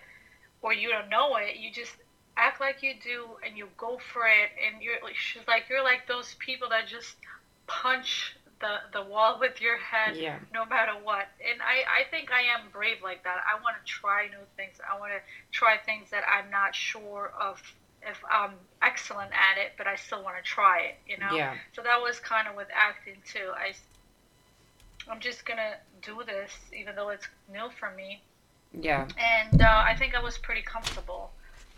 or 0.63 0.73
you 0.73 0.89
don't 0.89 1.07
know 1.09 1.35
it. 1.35 1.57
You 1.57 1.69
just 1.71 1.93
act 2.35 2.59
like 2.59 2.81
you 2.81 2.93
do 3.03 3.37
and 3.45 3.55
you 3.55 3.67
go 3.77 3.99
for 4.11 4.25
it. 4.25 4.49
And 4.57 4.81
you're 4.81 4.97
she's 5.13 5.47
like 5.47 5.65
you're 5.69 5.83
like 5.83 6.07
those 6.07 6.35
people 6.39 6.69
that 6.69 6.87
just 6.87 7.15
punch 7.67 8.35
the, 8.59 8.81
the 8.97 9.05
wall 9.05 9.37
with 9.39 9.61
your 9.61 9.77
head 9.77 10.15
Yeah. 10.17 10.39
no 10.51 10.65
matter 10.65 10.93
what. 11.03 11.27
And 11.45 11.61
I, 11.61 12.01
I 12.01 12.09
think 12.09 12.31
I 12.31 12.41
am 12.57 12.71
brave 12.71 13.03
like 13.03 13.23
that. 13.25 13.37
I 13.45 13.61
want 13.61 13.75
to 13.77 13.83
try 13.85 14.25
new 14.27 14.45
things. 14.57 14.77
I 14.81 14.97
want 14.99 15.11
to 15.11 15.19
try 15.51 15.77
things 15.77 16.09
that 16.09 16.23
I'm 16.25 16.49
not 16.49 16.73
sure 16.73 17.31
of 17.39 17.61
if 18.09 18.21
I'm 18.31 18.51
excellent 18.81 19.31
at 19.31 19.57
it, 19.63 19.73
but 19.77 19.87
I 19.87 19.95
still 19.95 20.23
want 20.23 20.37
to 20.37 20.43
try 20.43 20.81
it, 20.81 20.95
you 21.07 21.17
know? 21.17 21.35
Yeah. 21.35 21.55
So 21.73 21.81
that 21.81 22.01
was 22.01 22.19
kind 22.19 22.47
of 22.47 22.55
with 22.55 22.67
acting 22.73 23.15
too. 23.25 23.51
I, 23.55 23.73
I'm 25.09 25.19
just 25.19 25.45
going 25.45 25.57
to 25.57 25.77
do 26.01 26.21
this, 26.25 26.51
even 26.77 26.95
though 26.95 27.09
it's 27.09 27.27
new 27.51 27.69
for 27.79 27.91
me. 27.91 28.21
Yeah. 28.73 29.07
And 29.17 29.61
uh, 29.61 29.83
I 29.85 29.95
think 29.95 30.15
I 30.15 30.21
was 30.21 30.37
pretty 30.37 30.61
comfortable 30.61 31.31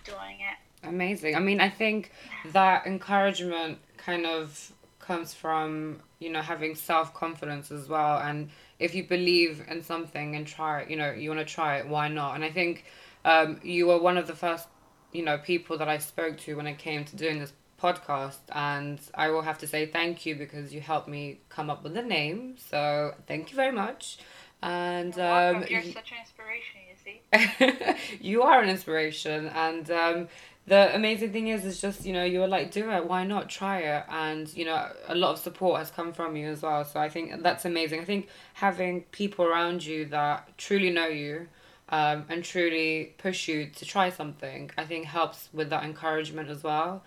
doing 0.03 0.39
it. 0.39 0.87
Amazing. 0.87 1.35
I 1.35 1.39
mean, 1.39 1.59
I 1.59 1.69
think 1.69 2.11
that 2.51 2.85
encouragement 2.85 3.79
kind 3.97 4.25
of 4.25 4.71
comes 4.99 5.33
from, 5.33 5.99
you 6.19 6.29
know, 6.31 6.41
having 6.41 6.75
self 6.75 7.13
confidence 7.13 7.71
as 7.71 7.87
well. 7.87 8.19
And 8.19 8.49
if 8.79 8.95
you 8.95 9.03
believe 9.03 9.63
in 9.69 9.81
something 9.83 10.35
and 10.35 10.45
try 10.45 10.81
it, 10.81 10.89
you 10.89 10.97
know, 10.97 11.11
you 11.11 11.29
want 11.29 11.45
to 11.45 11.53
try 11.53 11.77
it, 11.77 11.87
why 11.87 12.07
not? 12.07 12.35
And 12.35 12.43
I 12.43 12.51
think 12.51 12.85
um, 13.23 13.59
you 13.63 13.87
were 13.87 13.99
one 13.99 14.17
of 14.17 14.27
the 14.27 14.35
first, 14.35 14.67
you 15.15 15.23
know, 15.23 15.37
people 15.37 15.77
that 15.77 15.87
I 15.87 15.97
spoke 15.97 16.37
to 16.39 16.55
when 16.55 16.67
it 16.67 16.77
came 16.77 17.05
to 17.05 17.15
doing 17.15 17.39
this 17.39 17.53
podcast. 17.81 18.37
And 18.51 18.99
I 19.13 19.29
will 19.29 19.41
have 19.41 19.57
to 19.59 19.67
say 19.67 19.85
thank 19.85 20.25
you 20.25 20.35
because 20.35 20.73
you 20.73 20.81
helped 20.81 21.07
me 21.07 21.39
come 21.49 21.69
up 21.69 21.83
with 21.83 21.93
the 21.93 22.01
name. 22.01 22.55
So 22.57 23.13
thank 23.27 23.51
you 23.51 23.55
very 23.55 23.71
much. 23.71 24.19
And 24.61 25.15
You're 25.15 25.55
um, 25.55 25.65
You're 25.69 25.83
such 25.83 26.11
an 26.11 26.17
inspiration, 26.21 26.81
you 26.89 26.95
see. 27.03 28.17
you 28.21 28.41
are 28.43 28.61
an 28.61 28.69
inspiration 28.69 29.47
and 29.47 29.91
um 29.91 30.27
the 30.67 30.95
amazing 30.95 31.31
thing 31.31 31.47
is 31.47 31.65
is 31.65 31.79
just 31.79 32.05
you 32.05 32.13
know 32.13 32.23
you 32.23 32.39
were 32.39 32.47
like 32.47 32.71
do 32.71 32.89
it 32.89 33.07
why 33.07 33.23
not 33.23 33.49
try 33.49 33.79
it 33.79 34.03
and 34.09 34.51
you 34.55 34.65
know 34.65 34.87
a 35.07 35.15
lot 35.15 35.31
of 35.31 35.39
support 35.39 35.79
has 35.79 35.91
come 35.91 36.11
from 36.11 36.35
you 36.35 36.47
as 36.47 36.61
well 36.61 36.83
so 36.83 36.99
i 36.99 37.07
think 37.07 37.43
that's 37.43 37.65
amazing 37.65 37.99
i 37.99 38.05
think 38.05 38.27
having 38.55 39.01
people 39.11 39.45
around 39.45 39.85
you 39.85 40.05
that 40.05 40.57
truly 40.57 40.89
know 40.89 41.07
you 41.07 41.47
um, 41.89 42.25
and 42.29 42.43
truly 42.43 43.13
push 43.17 43.47
you 43.47 43.67
to 43.67 43.85
try 43.85 44.09
something 44.09 44.71
i 44.77 44.83
think 44.85 45.05
helps 45.05 45.49
with 45.53 45.69
that 45.69 45.83
encouragement 45.83 46.49
as 46.49 46.63
well 46.63 47.03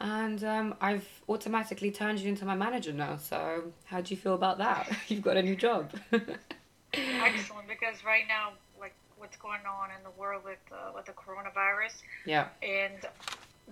and 0.00 0.42
um, 0.44 0.74
i've 0.80 1.06
automatically 1.28 1.90
turned 1.90 2.18
you 2.20 2.28
into 2.28 2.44
my 2.44 2.54
manager 2.54 2.92
now 2.92 3.16
so 3.16 3.64
how 3.86 4.00
do 4.00 4.14
you 4.14 4.20
feel 4.20 4.34
about 4.34 4.58
that 4.58 4.90
you've 5.08 5.22
got 5.22 5.36
a 5.36 5.42
new 5.42 5.56
job 5.56 5.90
Excellent, 6.92 7.68
because 7.68 8.04
right 8.04 8.24
now, 8.26 8.50
like 8.80 8.94
what's 9.16 9.36
going 9.36 9.60
on 9.64 9.90
in 9.96 10.02
the 10.02 10.10
world 10.20 10.42
with 10.44 10.58
uh, 10.72 10.90
with 10.94 11.04
the 11.06 11.12
coronavirus, 11.12 12.02
yeah 12.26 12.48
and 12.64 13.06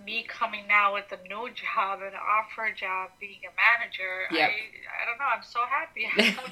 me 0.05 0.23
coming 0.23 0.65
now 0.69 0.93
with 0.93 1.11
a 1.11 1.21
new 1.27 1.49
job 1.51 1.99
and 2.01 2.15
offer 2.15 2.67
a 2.67 2.73
job 2.73 3.09
being 3.19 3.39
a 3.43 3.51
manager, 3.59 4.23
Yep. 4.31 4.49
I 4.49 4.53
I 4.53 5.05
don't 5.05 5.19
know. 5.19 5.25
I'm 5.35 5.43
so 5.43 5.59
happy. 5.67 6.07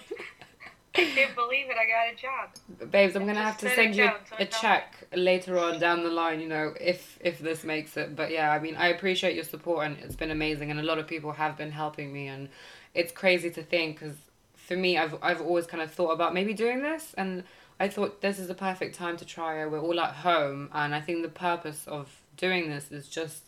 I 0.98 1.06
can't 1.16 1.36
believe 1.36 1.70
it. 1.70 1.78
I 1.78 1.86
got 1.86 2.14
a 2.14 2.16
job. 2.16 2.92
Babes, 2.92 3.16
I'm 3.16 3.26
gonna 3.26 3.42
have 3.42 3.58
to 3.60 3.70
send 3.70 3.96
you 3.96 4.06
down 4.06 4.16
so 4.30 4.36
a 4.40 4.46
check 4.46 5.08
later 5.16 5.60
on 5.60 5.80
down 5.80 6.04
the 6.04 6.10
line. 6.10 6.40
You 6.40 6.48
know, 6.48 6.74
if 6.80 7.20
if 7.22 7.40
this 7.40 7.64
makes 7.64 7.96
it. 7.98 8.16
But 8.16 8.32
yeah, 8.32 8.52
I 8.52 8.60
mean, 8.60 8.76
I 8.76 8.88
appreciate 8.88 9.36
your 9.36 9.44
support, 9.44 9.86
and 9.86 9.98
it's 10.00 10.16
been 10.16 10.32
amazing. 10.32 10.72
And 10.72 10.80
a 10.80 10.84
lot 10.84 10.98
of 10.98 11.08
people 11.08 11.32
have 11.34 11.58
been 11.58 11.72
helping 11.72 12.12
me, 12.12 12.28
and 12.28 12.50
it's 12.94 13.12
crazy 13.12 13.50
to 13.52 13.64
think 13.64 14.00
because 14.00 14.16
for 14.56 14.76
me, 14.76 14.98
I've 14.98 15.16
I've 15.22 15.42
always 15.42 15.68
kind 15.68 15.84
of 15.84 15.92
thought 15.92 16.12
about 16.12 16.34
maybe 16.34 16.54
doing 16.54 16.82
this, 16.82 17.14
and 17.18 17.44
I 17.80 17.88
thought 17.88 18.22
this 18.22 18.40
is 18.40 18.48
the 18.48 18.56
perfect 18.56 18.96
time 18.96 19.18
to 19.18 19.26
try 19.26 19.62
it. 19.62 19.72
We're 19.72 19.82
all 19.82 20.00
at 20.00 20.16
home, 20.16 20.70
and 20.74 20.96
I 20.96 21.02
think 21.02 21.22
the 21.22 21.30
purpose 21.30 21.84
of 21.88 22.10
doing 22.36 22.70
this 22.70 22.92
is 22.92 23.08
just 23.08 23.44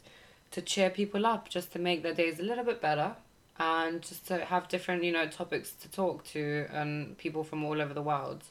to 0.52 0.62
cheer 0.62 0.90
people 0.90 1.26
up, 1.26 1.50
just 1.50 1.72
to 1.74 1.80
make 1.80 2.04
their 2.04 2.14
days 2.14 2.40
a 2.40 2.44
little 2.44 2.64
bit 2.64 2.82
better 2.82 3.16
and 3.60 4.02
just 4.02 4.28
to 4.28 4.46
have 4.46 4.68
different 4.70 5.04
you 5.04 5.12
know 5.12 5.28
topics 5.28 5.74
to 5.74 5.92
talk 5.92 6.24
to 6.24 6.66
and 6.72 7.18
people 7.18 7.44
from 7.44 7.64
all 7.64 7.82
over 7.82 7.94
the 7.94 8.02
world. 8.02 8.44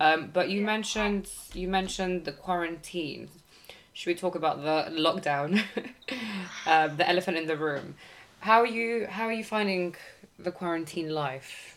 Um, 0.00 0.30
but 0.32 0.48
you 0.48 0.62
mentioned 0.62 1.30
you 1.52 1.68
mentioned 1.68 2.24
the 2.24 2.32
quarantine. 2.32 3.28
Should 3.92 4.08
we 4.08 4.14
talk 4.16 4.34
about 4.34 4.62
the 4.62 4.90
lockdown? 5.00 5.62
Uh, 6.66 6.88
the 6.88 7.06
elephant 7.06 7.36
in 7.36 7.46
the 7.46 7.56
room. 7.56 7.94
How 8.40 8.60
are 8.60 8.66
you 8.66 9.06
how 9.06 9.26
are 9.26 9.32
you 9.32 9.44
finding 9.44 9.94
the 10.38 10.50
quarantine 10.50 11.10
life? 11.10 11.76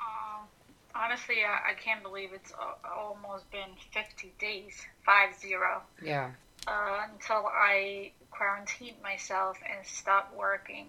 Um, 0.00 0.46
honestly, 0.94 1.36
I, 1.44 1.70
I 1.70 1.74
can't 1.74 2.02
believe 2.04 2.30
it's 2.32 2.52
a- 2.52 2.88
almost 2.88 3.50
been 3.50 3.70
50 3.92 4.32
days, 4.38 4.74
five 5.04 5.34
zero, 5.40 5.82
yeah. 6.02 6.30
Uh, 6.68 7.06
until 7.12 7.46
I 7.46 8.12
quarantined 8.30 9.00
myself 9.02 9.56
and 9.68 9.84
stopped 9.86 10.36
working. 10.36 10.86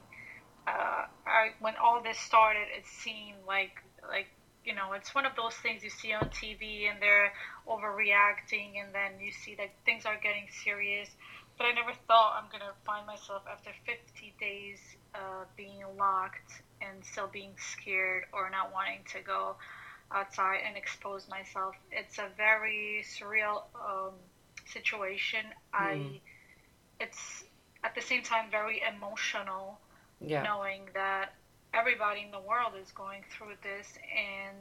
Uh, 0.68 1.06
I, 1.26 1.52
when 1.60 1.76
all 1.78 2.02
this 2.04 2.18
started, 2.18 2.68
it 2.78 2.86
seemed 2.86 3.38
like 3.48 3.82
like 4.10 4.28
you 4.66 4.76
know 4.76 4.94
it's 4.94 5.16
one 5.16 5.26
of 5.26 5.36
those 5.36 5.56
things 5.56 5.84
you 5.84 5.90
see 5.90 6.14
on 6.14 6.30
TV 6.30 6.88
and 6.92 7.02
they're 7.02 7.32
overreacting, 7.68 8.80
and 8.84 8.94
then 8.94 9.20
you 9.22 9.32
see 9.32 9.56
that 9.56 9.70
things 9.86 10.06
are 10.06 10.18
getting 10.18 10.48
serious. 10.64 11.10
But 11.58 11.68
I 11.68 11.72
never 11.72 11.94
thought 12.08 12.34
I'm 12.38 12.50
gonna 12.52 12.74
find 12.86 13.06
myself 13.08 13.44
after 13.52 13.72
50 13.86 14.34
days 14.40 14.80
uh, 15.16 15.46
being 15.56 15.84
locked 15.98 16.62
and 16.82 17.04
still 17.04 17.28
being 17.28 17.54
scared 17.58 18.26
or 18.34 18.50
not 18.50 18.72
wanting 18.74 19.04
to 19.14 19.22
go 19.22 19.56
outside 20.12 20.60
and 20.68 20.78
expose 20.78 21.28
myself. 21.30 21.76
It's 21.92 22.18
a 22.20 22.28
very 22.38 23.04
surreal 23.08 23.64
um, 23.76 24.14
situation. 24.66 25.46
I 25.74 26.20
it's 27.00 27.44
at 27.84 27.96
the 27.96 28.02
same 28.02 28.24
time 28.24 28.52
very 28.52 28.82
emotional 28.88 29.80
yeah 30.22 30.44
knowing 30.44 30.82
that 30.94 31.34
everybody 31.74 32.22
in 32.22 32.32
the 32.32 32.40
world 32.40 32.74
is 32.82 32.92
going 32.92 33.24
through 33.32 33.54
this 33.62 33.88
and 34.16 34.58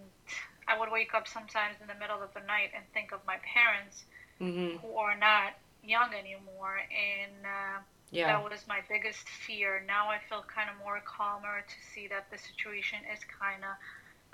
I 0.69 0.79
would 0.79 0.91
wake 0.91 1.15
up 1.15 1.29
sometimes 1.29 1.77
in 1.81 1.87
the 1.87 1.95
middle 1.95 2.21
of 2.21 2.35
the 2.35 2.45
night 2.47 2.75
and 2.75 2.85
think 2.93 3.13
of 3.13 3.21
my 3.27 3.37
parents 3.47 4.05
mm-hmm. 4.41 4.79
who 4.79 4.97
are 4.97 5.17
not 5.17 5.55
young 5.83 6.13
anymore 6.13 6.83
and 6.91 7.47
uh, 7.47 7.79
yeah 8.11 8.27
that 8.27 8.43
was 8.43 8.67
my 8.69 8.81
biggest 8.89 9.29
fear. 9.29 9.83
Now 9.87 10.09
I 10.11 10.19
feel 10.29 10.45
kind 10.47 10.69
of 10.71 10.77
more 10.83 11.01
calmer 11.07 11.63
to 11.63 11.79
see 11.95 12.09
that 12.09 12.27
the 12.31 12.39
situation 12.39 12.99
is 13.13 13.21
kind 13.25 13.63
of 13.63 13.75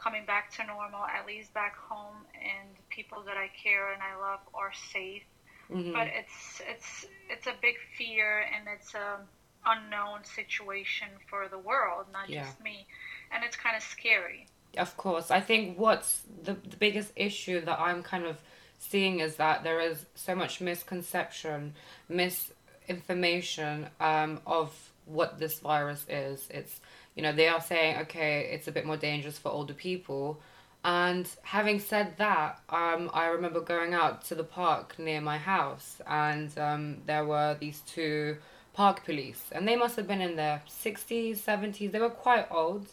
coming 0.02 0.24
back 0.26 0.50
to 0.56 0.66
normal, 0.66 1.04
at 1.04 1.26
least 1.26 1.54
back 1.54 1.76
home, 1.76 2.26
and 2.34 2.68
people 2.90 3.22
that 3.24 3.36
I 3.36 3.48
care 3.62 3.92
and 3.92 4.02
I 4.02 4.18
love 4.18 4.40
are 4.54 4.72
safe. 4.92 5.22
mm-hmm. 5.70 5.92
But 5.92 6.08
it's 6.08 6.62
it's 6.66 7.06
it's 7.30 7.46
a 7.46 7.54
big 7.60 7.76
fear 7.96 8.40
and 8.40 8.66
it's 8.74 8.94
a 8.94 9.20
unknown 9.66 10.24
situation 10.24 11.08
for 11.28 11.48
the 11.48 11.58
world, 11.58 12.06
not 12.12 12.28
Yeah. 12.28 12.44
just 12.44 12.60
me, 12.60 12.86
and 13.30 13.44
it's 13.44 13.56
kind 13.56 13.76
of 13.76 13.82
scary. 13.82 14.46
Of 14.78 14.96
course. 14.96 15.30
I 15.30 15.40
think 15.40 15.78
what's 15.78 16.22
the, 16.42 16.54
the 16.54 16.76
biggest 16.76 17.12
issue 17.16 17.60
that 17.60 17.78
I'm 17.78 18.02
kind 18.02 18.24
of 18.24 18.38
seeing 18.78 19.20
is 19.20 19.36
that 19.36 19.62
there 19.64 19.80
is 19.80 20.04
so 20.14 20.34
much 20.34 20.60
misconception, 20.60 21.74
misinformation 22.08 23.86
um, 24.00 24.40
of 24.46 24.72
what 25.06 25.38
this 25.38 25.58
virus 25.60 26.04
is. 26.08 26.46
It's, 26.50 26.80
you 27.14 27.22
know, 27.22 27.32
they 27.32 27.48
are 27.48 27.60
saying, 27.60 27.98
okay, 28.02 28.48
it's 28.52 28.68
a 28.68 28.72
bit 28.72 28.86
more 28.86 28.96
dangerous 28.96 29.38
for 29.38 29.50
older 29.50 29.74
people. 29.74 30.40
And 30.84 31.28
having 31.42 31.78
said 31.78 32.16
that, 32.18 32.60
um, 32.68 33.10
I 33.14 33.26
remember 33.26 33.60
going 33.60 33.94
out 33.94 34.24
to 34.26 34.34
the 34.34 34.42
park 34.44 34.98
near 34.98 35.20
my 35.20 35.38
house, 35.38 36.00
and 36.08 36.56
um, 36.58 37.02
there 37.06 37.24
were 37.24 37.56
these 37.60 37.80
two 37.80 38.36
park 38.72 39.04
police, 39.04 39.44
and 39.52 39.66
they 39.68 39.76
must 39.76 39.96
have 39.96 40.06
been 40.06 40.20
in 40.20 40.36
their 40.36 40.62
60s, 40.68 41.38
70s. 41.38 41.92
They 41.92 41.98
were 41.98 42.10
quite 42.10 42.46
old, 42.50 42.86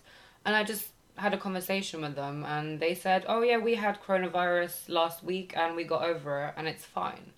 and 0.45 0.55
I 0.55 0.63
just 0.63 0.89
had 1.15 1.33
a 1.33 1.38
conversation 1.38 2.01
with 2.01 2.15
them, 2.15 2.45
and 2.45 2.79
they 2.79 2.95
said, 2.95 3.25
"Oh 3.27 3.41
yeah, 3.41 3.57
we 3.57 3.75
had 3.75 4.01
coronavirus 4.01 4.89
last 4.89 5.24
week, 5.24 5.53
and 5.55 5.75
we 5.75 5.83
got 5.83 6.03
over 6.03 6.45
it, 6.45 6.53
and 6.57 6.67
it's 6.67 6.86
fine." 6.86 7.33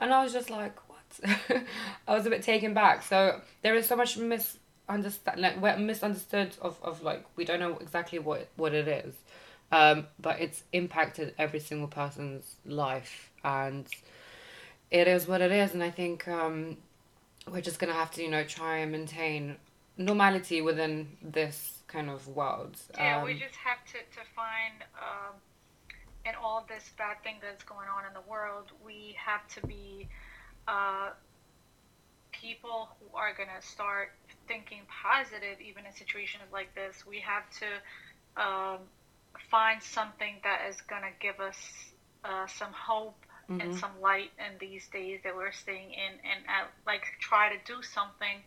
And 0.00 0.12
I 0.12 0.22
was 0.22 0.32
just 0.32 0.50
like, 0.50 0.76
"What?" 0.88 1.30
I 2.08 2.14
was 2.14 2.26
a 2.26 2.30
bit 2.30 2.42
taken 2.42 2.74
back. 2.74 3.02
So 3.02 3.40
there 3.62 3.74
is 3.74 3.86
so 3.86 3.96
much 3.96 4.16
misunderstand, 4.16 5.40
like 5.40 5.60
we're 5.60 5.76
misunderstood 5.76 6.56
of, 6.60 6.78
of 6.82 7.02
like 7.02 7.24
we 7.36 7.44
don't 7.44 7.60
know 7.60 7.78
exactly 7.78 8.18
what 8.18 8.48
what 8.56 8.74
it 8.74 8.88
is, 8.88 9.14
um, 9.72 10.06
but 10.20 10.40
it's 10.40 10.62
impacted 10.72 11.34
every 11.38 11.60
single 11.60 11.88
person's 11.88 12.56
life, 12.64 13.30
and 13.44 13.86
it 14.90 15.06
is 15.08 15.28
what 15.28 15.40
it 15.40 15.52
is. 15.52 15.74
And 15.74 15.82
I 15.82 15.90
think 15.90 16.26
um, 16.28 16.76
we're 17.48 17.60
just 17.60 17.78
gonna 17.78 17.92
have 17.92 18.10
to, 18.12 18.22
you 18.22 18.30
know, 18.30 18.44
try 18.44 18.78
and 18.78 18.92
maintain 18.92 19.56
normality 19.96 20.62
within 20.62 21.16
this 21.22 21.82
kind 21.86 22.08
of 22.10 22.26
world. 22.28 22.76
Yeah, 22.94 23.22
we 23.24 23.32
Um, 23.32 23.38
just 23.38 23.56
have 23.56 23.84
to, 23.86 23.98
to 23.98 24.24
find, 24.34 24.74
um, 24.98 25.34
in 26.24 26.34
all 26.34 26.64
this 26.68 26.90
bad 26.96 27.22
thing 27.22 27.36
that's 27.40 27.64
going 27.64 27.88
on 27.88 28.04
in 28.06 28.12
the 28.14 28.20
world, 28.22 28.72
we 28.84 29.16
have 29.18 29.46
to 29.48 29.66
be 29.66 30.08
uh, 30.68 31.10
people 32.32 32.88
who 32.98 33.16
are 33.16 33.34
going 33.34 33.48
to 33.48 33.66
start 33.66 34.12
thinking 34.46 34.82
positive, 34.88 35.60
even 35.60 35.86
in 35.86 35.92
situations 35.92 36.44
like 36.52 36.74
this. 36.74 37.04
We 37.06 37.20
have 37.20 37.44
to 37.60 38.42
um, 38.42 38.78
find 39.50 39.82
something 39.82 40.36
that 40.44 40.66
is 40.68 40.80
going 40.82 41.02
to 41.02 41.12
give 41.20 41.40
us 41.40 41.58
uh, 42.24 42.46
some 42.46 42.72
hope 42.72 43.16
and 43.58 43.72
Mhm. 43.72 43.80
some 43.80 44.00
light 44.00 44.30
in 44.38 44.58
these 44.58 44.86
days 44.88 45.20
that 45.24 45.34
we're 45.34 45.52
staying 45.52 45.92
in, 45.92 46.12
and 46.24 46.44
uh, 46.48 46.66
like 46.86 47.04
try 47.18 47.54
to 47.54 47.58
do 47.64 47.82
something 47.82 48.42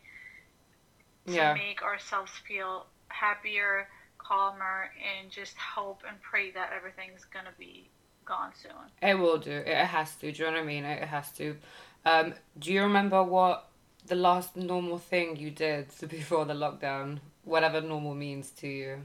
to 1.26 1.34
Yeah. 1.34 1.54
make 1.54 1.82
ourselves 1.82 2.32
feel 2.48 2.88
happier, 3.10 3.90
calmer, 4.18 4.94
and 5.02 5.30
just 5.30 5.58
hope 5.58 6.04
and 6.08 6.22
pray 6.22 6.52
that 6.52 6.72
everything's 6.72 7.26
gonna 7.26 7.52
be 7.58 7.90
gone 8.26 8.54
soon. 8.56 8.92
It 9.02 9.16
will 9.16 9.38
do. 9.38 9.52
It 9.52 9.86
has 9.86 10.16
to. 10.18 10.32
Do 10.32 10.38
you 10.44 10.46
know 10.46 10.54
what 10.54 10.62
I 10.62 10.64
mean? 10.64 10.86
It 10.86 11.08
has 11.08 11.32
to. 11.34 11.60
Um, 12.06 12.34
do 12.58 12.72
you 12.72 12.82
remember 12.84 13.22
what 13.24 13.70
the 14.06 14.16
last 14.16 14.56
normal 14.56 14.98
thing 15.00 15.36
you 15.36 15.52
did 15.52 15.88
before 16.10 16.46
the 16.46 16.54
lockdown? 16.54 17.20
Whatever 17.44 17.82
normal 17.82 18.16
means 18.16 18.52
to 18.52 18.68
you. 18.68 19.04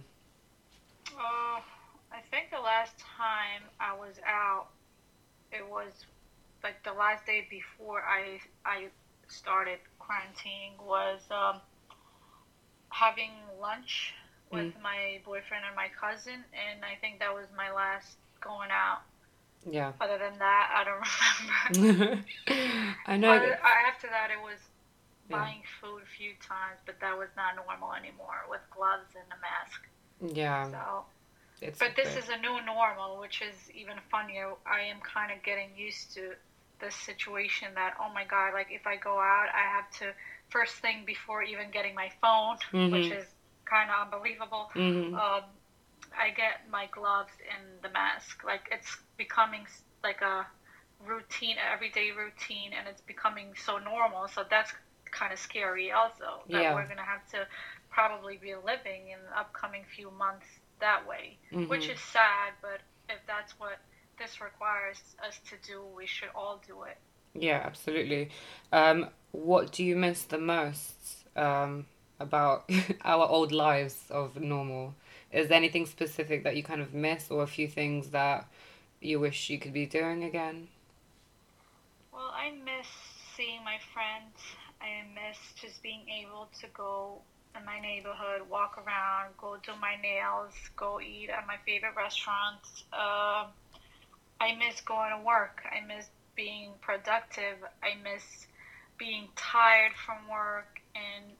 Uh, 1.16 1.60
I 2.12 2.20
think 2.30 2.50
the 2.50 2.60
last 2.60 2.96
time 2.98 3.62
I 3.80 3.94
was 3.96 4.20
out, 4.24 4.68
it 5.52 5.68
was 5.68 5.92
like 6.62 6.82
the 6.84 6.92
last 6.92 7.26
day 7.26 7.46
before 7.50 8.02
I 8.02 8.40
I 8.64 8.88
started 9.28 9.78
quarantining 10.00 10.78
was 10.84 11.20
um, 11.30 11.60
having 12.90 13.30
lunch 13.60 14.14
with 14.50 14.72
my 14.82 15.20
boyfriend 15.24 15.64
and 15.66 15.76
my 15.76 15.88
cousin, 16.00 16.42
and 16.56 16.82
I 16.84 16.96
think 17.00 17.20
that 17.20 17.34
was 17.34 17.46
my 17.56 17.70
last 17.70 18.16
going 18.40 18.70
out. 18.70 19.02
Yeah. 19.70 19.92
Other 20.00 20.16
than 20.18 20.38
that, 20.38 20.70
I 20.72 20.84
don't 20.84 21.92
remember. 21.98 22.24
I 23.06 23.16
know. 23.18 23.32
Other, 23.32 23.58
after 23.88 24.06
that, 24.08 24.30
it 24.30 24.40
was 24.42 24.58
Yeah. 25.28 25.36
buying 25.36 25.62
food 25.80 26.02
a 26.02 26.06
few 26.16 26.32
times, 26.40 26.80
but 26.86 26.98
that 27.00 27.18
was 27.18 27.28
not 27.36 27.56
normal 27.56 27.92
anymore 27.92 28.46
with 28.48 28.62
gloves 28.74 29.12
and 29.14 29.26
a 29.30 29.38
mask. 29.42 30.34
Yeah. 30.34 30.70
So, 30.70 31.04
It's 31.60 31.78
but 31.78 31.96
this 31.96 32.16
is 32.16 32.28
a 32.28 32.38
new 32.38 32.64
normal, 32.64 33.18
which 33.18 33.42
is 33.42 33.70
even 33.74 33.96
funnier. 34.10 34.54
I 34.66 34.82
am 34.82 35.00
kind 35.00 35.32
of 35.32 35.42
getting 35.42 35.70
used 35.76 36.14
to 36.14 36.34
this 36.80 36.94
situation 36.94 37.68
that 37.74 37.94
oh 38.00 38.12
my 38.14 38.24
god, 38.24 38.54
like 38.54 38.68
if 38.70 38.86
I 38.86 38.96
go 38.96 39.18
out, 39.18 39.48
I 39.52 39.66
have 39.76 39.90
to 39.98 40.14
first 40.50 40.74
thing 40.76 41.04
before 41.04 41.42
even 41.42 41.70
getting 41.70 41.94
my 41.94 42.10
phone, 42.20 42.56
which 42.92 43.10
Mhm. 43.10 43.18
is 43.18 43.26
kind 43.64 43.90
of 43.90 44.06
unbelievable. 44.06 44.70
Mhm. 44.74 45.14
Um, 45.14 45.44
I 46.16 46.30
get 46.30 46.68
my 46.70 46.86
gloves 46.86 47.32
and 47.52 47.82
the 47.82 47.90
mask. 47.90 48.44
Like 48.44 48.68
it's 48.70 48.96
becoming 49.16 49.66
like 50.04 50.22
a 50.22 50.46
routine, 51.00 51.56
everyday 51.58 52.12
routine, 52.12 52.72
and 52.72 52.86
it's 52.88 53.02
becoming 53.02 53.54
so 53.56 53.78
normal. 53.78 54.28
So 54.28 54.44
that's 54.48 54.72
kind 55.10 55.32
of 55.32 55.38
scary, 55.38 55.90
also. 55.90 56.44
That 56.50 56.62
Yeah. 56.62 56.74
we're 56.74 56.86
gonna 56.86 57.02
have 57.02 57.28
to 57.30 57.46
probably 57.90 58.36
be 58.36 58.54
living 58.54 59.08
in 59.08 59.18
the 59.24 59.38
upcoming 59.38 59.84
few 59.84 60.10
months 60.12 60.46
that 60.80 61.06
way, 61.06 61.38
which 61.66 61.88
Mhm. 61.88 61.94
is 61.94 62.00
sad. 62.00 62.54
But 62.60 62.80
if 63.08 63.18
that's 63.26 63.58
what 63.58 63.78
this 64.18 64.40
requires 64.40 65.16
us 65.26 65.38
to 65.50 65.56
do, 65.58 65.82
we 65.96 66.06
should 66.06 66.30
all 66.34 66.58
do 66.66 66.82
it. 66.84 66.98
Yeah, 67.34 67.62
absolutely. 67.64 68.30
Um, 68.72 69.10
what 69.32 69.72
do 69.72 69.84
you 69.84 69.96
miss 69.96 70.24
the 70.24 70.38
most 70.38 71.26
um, 71.36 71.86
about 72.18 72.68
our 73.04 73.26
old 73.28 73.52
lives 73.52 74.04
of 74.10 74.40
normal? 74.40 74.94
Is 75.32 75.48
there 75.48 75.56
anything 75.56 75.86
specific 75.86 76.44
that 76.44 76.56
you 76.56 76.62
kind 76.62 76.80
of 76.80 76.94
miss, 76.94 77.30
or 77.30 77.42
a 77.42 77.46
few 77.46 77.68
things 77.68 78.10
that 78.10 78.46
you 79.00 79.20
wish 79.20 79.50
you 79.50 79.58
could 79.58 79.72
be 79.72 79.86
doing 79.86 80.24
again? 80.24 80.68
Well, 82.12 82.30
I 82.34 82.50
miss 82.50 82.86
seeing 83.36 83.64
my 83.64 83.78
friends. 83.92 84.36
I 84.80 85.04
miss 85.14 85.38
just 85.60 85.82
being 85.82 86.08
able 86.08 86.48
to 86.60 86.66
go 86.68 87.22
in 87.58 87.64
my 87.64 87.80
neighborhood, 87.80 88.48
walk 88.48 88.78
around, 88.78 89.34
go 89.38 89.56
do 89.64 89.72
my 89.80 89.96
nails, 90.00 90.52
go 90.76 91.00
eat 91.00 91.30
at 91.30 91.46
my 91.46 91.56
favorite 91.66 91.94
restaurants. 91.96 92.84
Uh, 92.92 93.46
I 94.40 94.54
miss 94.58 94.80
going 94.82 95.10
to 95.16 95.24
work. 95.24 95.62
I 95.66 95.84
miss 95.86 96.06
being 96.36 96.70
productive. 96.80 97.58
I 97.82 97.94
miss 98.02 98.46
being 98.98 99.28
tired 99.36 99.92
from 100.06 100.28
work 100.30 100.80
and 100.94 101.32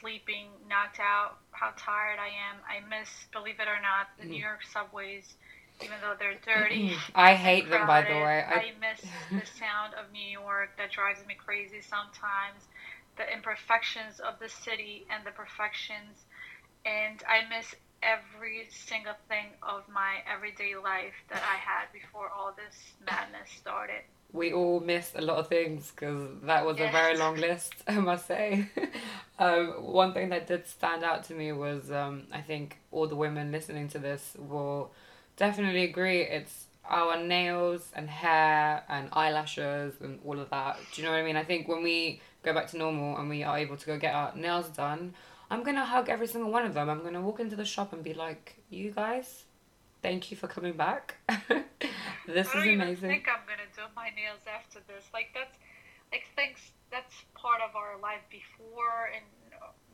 sleeping, 0.00 0.48
knocked 0.68 1.00
out, 1.00 1.36
how 1.52 1.72
tired 1.76 2.18
I 2.18 2.28
am. 2.28 2.56
I 2.64 2.80
miss, 2.88 3.08
believe 3.32 3.60
it 3.60 3.68
or 3.68 3.80
not, 3.80 4.08
the 4.18 4.26
New 4.26 4.40
York 4.40 4.60
subways, 4.72 5.34
even 5.82 5.96
though 6.00 6.14
they're 6.18 6.40
dirty. 6.44 6.94
I 7.14 7.34
hate 7.34 7.68
them, 7.70 7.86
by 7.86 8.02
the 8.02 8.14
way. 8.14 8.44
I, 8.46 8.72
miss 8.80 9.00
the 9.30 9.46
sound 9.58 9.94
of 9.94 10.12
New 10.12 10.26
York 10.26 10.70
that 10.78 10.90
drives 10.90 11.20
me 11.26 11.34
crazy 11.34 11.80
sometimes. 11.80 12.64
The 13.16 13.32
imperfections 13.32 14.20
of 14.20 14.38
the 14.38 14.48
city 14.48 15.06
and 15.10 15.24
the 15.24 15.30
perfections. 15.30 16.24
And 16.84 17.22
I 17.28 17.48
miss 17.48 17.74
every 18.02 18.68
single 18.70 19.14
thing 19.28 19.46
of 19.62 19.82
my 19.92 20.16
everyday 20.32 20.76
life 20.76 21.14
that 21.30 21.42
I 21.42 21.56
had 21.56 21.86
before 21.92 22.30
all 22.30 22.52
this 22.56 22.92
madness 23.04 23.48
started. 23.58 24.02
we 24.32 24.52
all 24.52 24.80
miss 24.80 25.12
a 25.14 25.20
lot 25.22 25.38
of 25.38 25.48
things 25.48 25.90
because 25.90 26.28
that 26.42 26.64
was 26.64 26.76
a 26.78 26.90
very 26.90 27.16
long 27.16 27.36
list, 27.36 27.74
I 27.88 27.98
must 27.98 28.26
say. 28.26 28.68
um, 29.38 29.68
one 29.82 30.12
thing 30.12 30.28
that 30.30 30.46
did 30.46 30.66
stand 30.66 31.04
out 31.04 31.24
to 31.24 31.34
me 31.34 31.52
was 31.52 31.90
um, 31.90 32.24
I 32.32 32.40
think 32.42 32.78
all 32.92 33.06
the 33.06 33.16
women 33.16 33.50
listening 33.50 33.88
to 33.88 33.98
this 33.98 34.36
will 34.38 34.92
definitely 35.36 35.84
agree 35.84 36.20
it's 36.22 36.66
our 36.88 37.20
nails 37.22 37.90
and 37.94 38.08
hair 38.08 38.82
and 38.88 39.08
eyelashes 39.12 39.94
and 40.00 40.20
all 40.24 40.38
of 40.38 40.50
that. 40.50 40.78
Do 40.92 41.00
you 41.00 41.06
know 41.06 41.12
what 41.12 41.20
I 41.20 41.24
mean? 41.24 41.36
I 41.36 41.44
think 41.44 41.66
when 41.68 41.82
we 41.82 42.20
go 42.46 42.54
back 42.54 42.68
to 42.70 42.78
normal 42.78 43.18
and 43.18 43.28
we 43.28 43.42
are 43.42 43.58
able 43.58 43.76
to 43.76 43.86
go 43.86 43.98
get 43.98 44.14
our 44.14 44.34
nails 44.36 44.68
done, 44.70 45.14
I'm 45.50 45.62
gonna 45.62 45.84
hug 45.84 46.08
every 46.08 46.28
single 46.28 46.50
one 46.50 46.64
of 46.64 46.74
them. 46.74 46.88
I'm 46.88 47.02
gonna 47.02 47.20
walk 47.20 47.40
into 47.40 47.56
the 47.56 47.64
shop 47.64 47.92
and 47.92 48.02
be 48.02 48.14
like, 48.14 48.56
you 48.70 48.92
guys, 48.92 49.44
thank 50.00 50.30
you 50.30 50.36
for 50.36 50.46
coming 50.46 50.74
back. 50.74 51.16
this 52.26 52.48
I 52.54 52.58
is 52.58 52.66
amazing. 52.74 53.10
think 53.10 53.26
I'm 53.28 53.44
gonna 53.50 53.70
do 53.74 53.82
my 53.94 54.10
nails 54.20 54.44
after 54.58 54.78
this. 54.86 55.04
Like 55.12 55.28
that's 55.34 55.56
like 56.12 56.24
things 56.36 56.58
that's 56.90 57.14
part 57.34 57.60
of 57.60 57.74
our 57.74 57.98
life 58.00 58.22
before, 58.30 59.10
and 59.14 59.24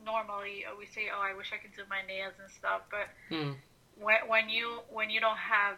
normally 0.04 0.64
uh, 0.68 0.76
we 0.78 0.84
say, 0.86 1.08
"Oh, 1.14 1.20
I 1.20 1.34
wish 1.34 1.52
I 1.56 1.58
could 1.62 1.74
do 1.74 1.84
my 1.88 2.02
nails 2.06 2.34
and 2.40 2.50
stuff," 2.50 2.82
but 2.90 3.08
Mm. 3.34 3.56
when 3.96 4.20
when 4.28 4.48
you 4.50 4.80
when 4.90 5.08
you 5.08 5.20
don't 5.20 5.38
have 5.56 5.76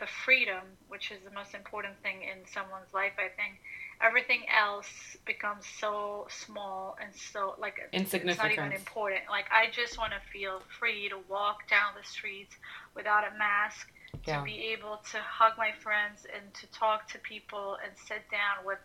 the 0.00 0.06
freedom, 0.24 0.64
which 0.88 1.10
is 1.10 1.20
the 1.28 1.30
most 1.40 1.54
important 1.54 1.94
thing 2.02 2.22
in 2.22 2.38
someone's 2.56 2.92
life, 2.92 3.16
I 3.18 3.28
think 3.40 3.60
everything 4.02 4.42
else 4.54 4.88
becomes 5.24 5.64
so 5.80 6.26
small 6.30 6.96
and 7.02 7.14
so 7.14 7.54
like 7.58 7.78
insignificant. 7.92 8.30
it's 8.30 8.58
not 8.58 8.66
even 8.66 8.72
important. 8.76 9.22
Like 9.30 9.46
I 9.50 9.70
just 9.70 9.98
want 9.98 10.12
to 10.12 10.20
feel 10.32 10.62
free 10.78 11.08
to 11.08 11.18
walk 11.28 11.68
down 11.68 11.92
the 12.00 12.06
streets 12.06 12.54
without 12.94 13.24
a 13.24 13.36
mask, 13.38 13.90
to 14.26 14.42
be 14.44 14.58
able 14.72 15.00
to 15.12 15.18
hug 15.18 15.52
my 15.58 15.72
friends 15.80 16.26
and 16.34 16.52
to 16.54 16.66
talk 16.68 17.08
to 17.12 17.18
people 17.18 17.76
and 17.84 17.92
sit 17.96 18.22
down 18.30 18.64
with 18.64 18.78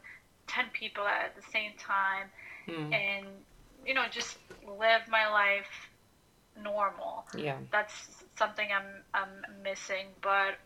ten 0.47 0.65
people 0.73 1.05
at 1.05 1.35
the 1.35 1.43
same 1.51 1.71
time 1.77 2.27
Mm. 2.67 2.93
and 2.93 3.25
you 3.83 3.95
know 3.95 4.05
just 4.11 4.37
live 4.67 5.01
my 5.09 5.27
life 5.27 5.89
normal 6.61 7.25
Yeah. 7.35 7.57
that's 7.71 8.23
something 8.37 8.67
I'm 8.71 9.03
I'm 9.15 9.63
missing. 9.63 10.05
But 10.21 10.59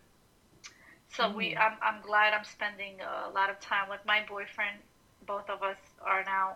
so 1.15 1.29
we, 1.35 1.53
Mm. 1.53 1.57
I'm 1.59 1.77
I'm 1.81 2.01
glad 2.01 2.33
I'm 2.33 2.43
spending 2.43 3.01
a 3.01 3.29
lot 3.29 3.49
of 3.49 3.59
time 3.59 3.89
with 3.89 4.01
my 4.05 4.21
boyfriend. 4.27 4.79
Both 5.25 5.49
of 5.49 5.63
us 5.63 5.77
are 6.05 6.23
now 6.23 6.55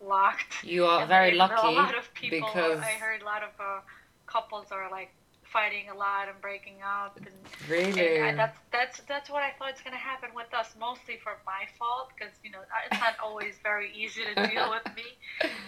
locked. 0.00 0.64
You 0.64 0.86
are 0.86 1.00
And 1.00 1.08
very 1.08 1.32
lucky 1.32 1.54
A 1.66 1.70
lot 1.70 1.94
of 1.96 2.12
people. 2.14 2.48
because 2.50 2.80
I 2.80 2.92
heard 2.98 3.22
a 3.22 3.24
lot 3.24 3.42
of 3.42 3.50
uh, 3.60 3.80
couples 4.26 4.72
are 4.72 4.90
like 4.90 5.10
fighting 5.44 5.88
a 5.90 5.94
lot 5.94 6.28
and 6.28 6.40
breaking 6.40 6.82
up 6.82 7.18
and. 7.26 7.34
really 7.68 8.18
And 8.18 8.18
I, 8.18 8.32
that's 8.36 8.58
that's 8.72 9.00
that's 9.08 9.30
what 9.30 9.42
I 9.42 9.50
thought 9.58 9.74
is 9.74 9.80
gonna 9.82 9.96
happen 9.96 10.30
with 10.34 10.52
us, 10.54 10.74
mostly 10.78 11.16
for 11.22 11.38
my 11.46 11.66
fault, 11.78 12.08
because 12.16 12.34
you 12.42 12.50
know 12.50 12.62
it's 12.86 13.00
not 13.00 13.14
always 13.22 13.58
very 13.62 13.90
easy 13.92 14.24
to 14.24 14.34
deal 14.36 14.68
with 14.68 14.82
me, 14.94 15.18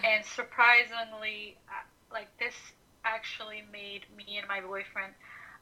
and 0.03 0.23
surprisingly, 0.25 1.57
uh, 1.69 1.83
like 2.13 2.29
this 2.39 2.55
actually 3.05 3.61
made 3.71 4.05
me 4.15 4.37
and 4.37 4.47
my 4.47 4.59
boyfriend 4.61 5.13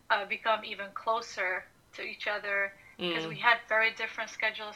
uh, 0.10 0.26
become 0.26 0.63
even 0.65 0.88
closer 0.94 1.63
to 1.93 2.01
each 2.04 2.27
other 2.27 2.73
because 2.97 3.25
Mm. 3.25 3.30
we 3.30 3.36
had 3.38 3.58
very 3.67 3.91
different 3.91 4.30
schedules. 4.30 4.75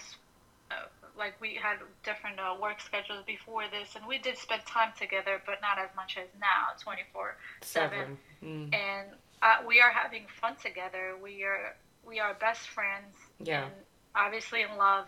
Uh, 0.71 0.75
like 1.17 1.39
we 1.39 1.55
had 1.55 1.77
different 2.03 2.39
uh, 2.39 2.55
work 2.61 2.81
schedules 2.81 3.23
before 3.25 3.63
this, 3.69 3.95
and 3.95 4.05
we 4.05 4.17
did 4.17 4.37
spend 4.37 4.65
time 4.65 4.91
together, 4.97 5.41
but 5.45 5.61
not 5.61 5.77
as 5.79 5.89
much 5.95 6.17
as 6.17 6.27
now, 6.39 6.73
twenty 6.81 7.03
four 7.13 7.37
seven. 7.61 8.17
Mm. 8.43 8.73
and 8.73 9.07
uh, 9.41 9.57
we 9.67 9.79
are 9.79 9.91
having 9.91 10.25
fun 10.41 10.55
together. 10.61 11.15
We 11.21 11.43
are 11.43 11.75
we 12.05 12.19
are 12.19 12.33
best 12.35 12.67
friends. 12.67 13.15
Yeah. 13.39 13.65
And 13.65 13.73
obviously 14.15 14.61
in 14.63 14.75
love, 14.77 15.07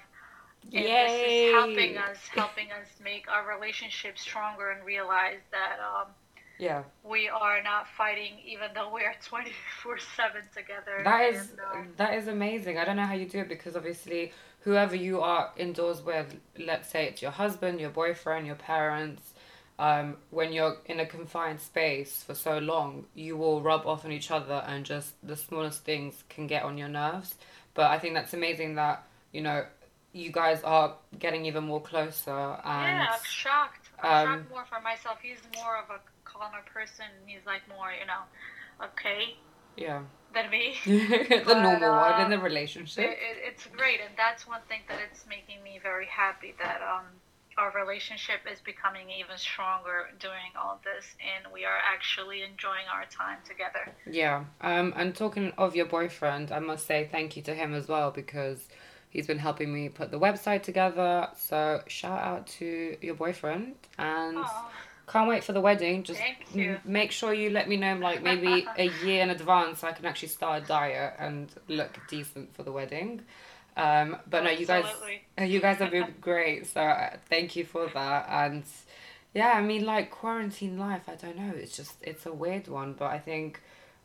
And 0.63 0.73
Yay! 0.73 0.83
this 0.83 1.31
is 1.31 1.53
helping 1.53 1.97
us, 1.97 2.17
helping 2.33 2.71
us 2.71 2.87
make 3.03 3.29
our 3.29 3.47
relationship 3.47 4.17
stronger 4.17 4.71
and 4.71 4.83
realize 4.85 5.39
that 5.51 5.79
um, 5.79 6.07
Yeah. 6.59 6.83
we 7.03 7.29
are 7.29 7.61
not 7.61 7.87
fighting, 7.87 8.33
even 8.45 8.69
though 8.73 8.93
we 8.93 9.01
are 9.01 9.15
twenty 9.23 9.51
four 9.81 9.97
seven 10.15 10.41
together. 10.55 11.01
That 11.03 11.33
is 11.33 11.51
And, 11.51 11.59
uh, 11.59 11.89
that 11.97 12.13
is 12.15 12.27
amazing. 12.27 12.77
I 12.77 12.85
don't 12.85 12.95
know 12.95 13.05
how 13.05 13.13
you 13.13 13.27
do 13.27 13.39
it 13.39 13.49
because 13.49 13.75
obviously 13.75 14.31
whoever 14.61 14.95
you 14.95 15.21
are 15.21 15.51
indoors 15.55 16.01
with, 16.01 16.35
let's 16.59 16.89
say 16.89 17.05
it's 17.05 17.21
your 17.21 17.31
husband, 17.31 17.79
your 17.79 17.89
boyfriend, 17.89 18.45
your 18.45 18.55
parents, 18.55 19.33
um, 19.79 20.17
when 20.31 20.51
you're 20.51 20.77
in 20.87 20.99
a 20.99 21.05
confined 21.05 21.61
space 21.61 22.23
for 22.23 22.33
so 22.33 22.57
long, 22.57 23.05
you 23.13 23.37
will 23.37 23.61
rub 23.61 23.85
off 23.85 24.05
on 24.05 24.11
each 24.11 24.31
other 24.31 24.63
and 24.67 24.85
just 24.85 25.13
the 25.25 25.37
smallest 25.37 25.83
things 25.83 26.23
can 26.29 26.47
get 26.47 26.63
on 26.63 26.77
your 26.77 26.89
nerves. 26.89 27.35
But 27.75 27.91
I 27.91 27.99
think 27.99 28.15
that's 28.15 28.33
amazing 28.33 28.75
that, 28.75 29.03
you 29.31 29.41
know, 29.41 29.65
you 30.13 30.31
guys 30.31 30.63
are 30.63 30.95
getting 31.19 31.45
even 31.45 31.63
more 31.63 31.81
closer 31.81 32.31
and 32.31 32.97
yeah, 32.97 33.07
I'm 33.11 33.19
shocked. 33.23 33.89
I'm 34.01 34.27
um, 34.27 34.39
shocked 34.39 34.49
more 34.49 34.65
for 34.65 34.81
myself. 34.81 35.19
He's 35.21 35.37
more 35.55 35.77
of 35.77 35.89
a 35.91 35.99
calmer 36.37 36.63
person. 36.71 37.05
He's 37.25 37.45
like 37.45 37.67
more, 37.67 37.91
you 37.91 38.05
know, 38.05 38.23
okay 38.93 39.37
yeah. 39.77 40.01
than 40.33 40.49
me. 40.49 40.75
the 40.85 41.43
But, 41.45 41.61
normal 41.61 41.91
one 41.91 42.21
in 42.21 42.27
uh, 42.27 42.29
the 42.29 42.39
relationship. 42.39 43.05
It, 43.05 43.11
it, 43.11 43.37
it's 43.47 43.67
great, 43.67 43.99
and 44.01 44.13
that's 44.17 44.47
one 44.47 44.61
thing 44.67 44.81
that 44.89 44.97
it's 45.09 45.25
making 45.27 45.63
me 45.63 45.79
very 45.81 46.07
happy 46.07 46.55
that 46.59 46.81
um, 46.81 47.05
our 47.57 47.71
relationship 47.71 48.39
is 48.51 48.59
becoming 48.59 49.09
even 49.09 49.37
stronger 49.37 50.07
during 50.19 50.51
all 50.59 50.81
this, 50.83 51.05
and 51.21 51.51
we 51.53 51.63
are 51.63 51.77
actually 51.77 52.41
enjoying 52.41 52.85
our 52.91 53.05
time 53.05 53.37
together. 53.47 53.93
Yeah. 54.09 54.45
Um, 54.61 54.93
and 54.97 55.15
talking 55.15 55.53
of 55.57 55.75
your 55.75 55.85
boyfriend, 55.85 56.51
I 56.51 56.59
must 56.59 56.85
say 56.85 57.07
thank 57.11 57.37
you 57.37 57.43
to 57.43 57.53
him 57.53 57.73
as 57.73 57.87
well 57.87 58.11
because 58.11 58.67
he's 59.09 59.27
been 59.27 59.39
helping 59.39 59.73
me 59.73 59.89
put 59.89 60.11
the 60.11 60.19
website 60.19 60.63
together. 60.63 61.29
So 61.37 61.81
shout 61.87 62.19
out 62.19 62.47
to 62.59 62.97
your 63.01 63.15
boyfriend 63.15 63.75
and 63.97 64.37
Aw. 64.37 64.71
Can't 65.07 65.29
wait 65.29 65.43
for 65.43 65.53
the 65.53 65.61
wedding. 65.61 66.03
Just 66.03 66.19
Thank 66.19 66.53
you. 66.53 66.71
m- 66.71 66.81
make 66.83 67.11
sure 67.11 67.33
you 67.33 67.49
let 67.49 67.69
me 67.69 67.77
know 67.77 67.95
like 67.95 68.21
maybe 68.21 68.67
a 68.77 68.89
year 69.05 69.23
in 69.23 69.29
advance 69.29 69.79
so 69.79 69.87
I 69.87 69.93
can 69.93 70.05
actually 70.05 70.29
start 70.29 70.63
a 70.63 70.65
diet 70.65 71.13
and 71.17 71.49
look 71.67 71.97
decent 72.09 72.53
for 72.53 72.63
the 72.63 72.71
wedding. 72.71 73.21
Um, 73.77 74.17
but 74.29 74.43
no, 74.43 74.49
you 74.49 74.65
guys, 74.65 74.85
you 75.39 75.59
guys 75.61 75.77
have 75.77 75.91
been 75.91 76.13
great. 76.21 76.67
So 76.67 76.81
uh, 76.81 77.15
thank 77.29 77.55
you 77.55 77.63
for 77.63 77.87
that. 77.93 78.27
And 78.29 78.63
yeah, 79.33 79.53
I 79.55 79.61
mean, 79.61 79.85
like 79.85 80.11
quarantine 80.11 80.77
life, 80.77 81.03
I 81.07 81.15
don't 81.15 81.37
know. 81.37 81.53
It's 81.55 81.77
just, 81.77 81.93
it's 82.01 82.25
a 82.25 82.33
weird 82.33 82.67
one. 82.67 82.93
But 82.93 83.11
I 83.11 83.19
think, 83.19 83.61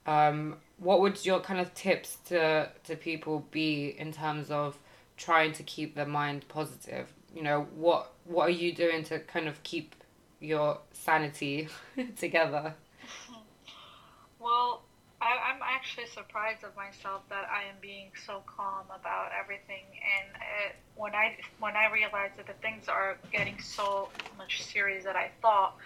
um, 0.07 0.57
what 0.79 1.01
would 1.01 1.25
your 1.25 1.41
kind 1.41 1.59
of 1.59 1.73
tips 1.75 2.19
to, 2.27 2.71
to 2.85 2.97
people 2.97 3.47
be 3.51 3.89
in 3.99 4.13
terms 4.13 4.51
of 4.51 4.77
trying 5.17 5.53
to 5.55 5.63
keep 5.63 5.95
their 5.95 6.07
mind 6.07 6.47
positive? 6.49 7.13
You 7.35 7.43
know, 7.43 7.67
what, 7.75 8.13
what 8.25 8.49
are 8.49 8.51
you 8.51 8.75
doing 8.75 9.05
to 9.05 9.19
kind 9.21 9.49
of 9.49 9.63
keep 9.63 9.95
your 10.43 10.79
sanity 10.93 11.69
together? 12.17 12.75
Well, 14.39 14.83
I, 15.21 15.53
I'm 15.53 15.61
actually 15.63 16.07
surprised 16.07 16.65
of 16.65 16.75
myself 16.75 17.23
that 17.29 17.45
I 17.49 17.63
am 17.69 17.77
being 17.81 18.11
so 18.27 18.43
calm 18.47 18.87
about 18.87 19.31
everything. 19.39 19.85
And 19.87 20.35
it, 20.67 20.77
when 20.97 21.15
I 21.15 21.37
when 21.61 21.77
I 21.77 21.93
realized 21.93 22.39
that 22.39 22.49
the 22.49 22.59
things 22.61 22.89
are 22.89 23.17
getting 23.33 23.61
so 23.61 24.09
much 24.37 24.63
serious 24.63 25.05
that 25.05 25.15
I 25.15 25.31
thought, 25.41 25.77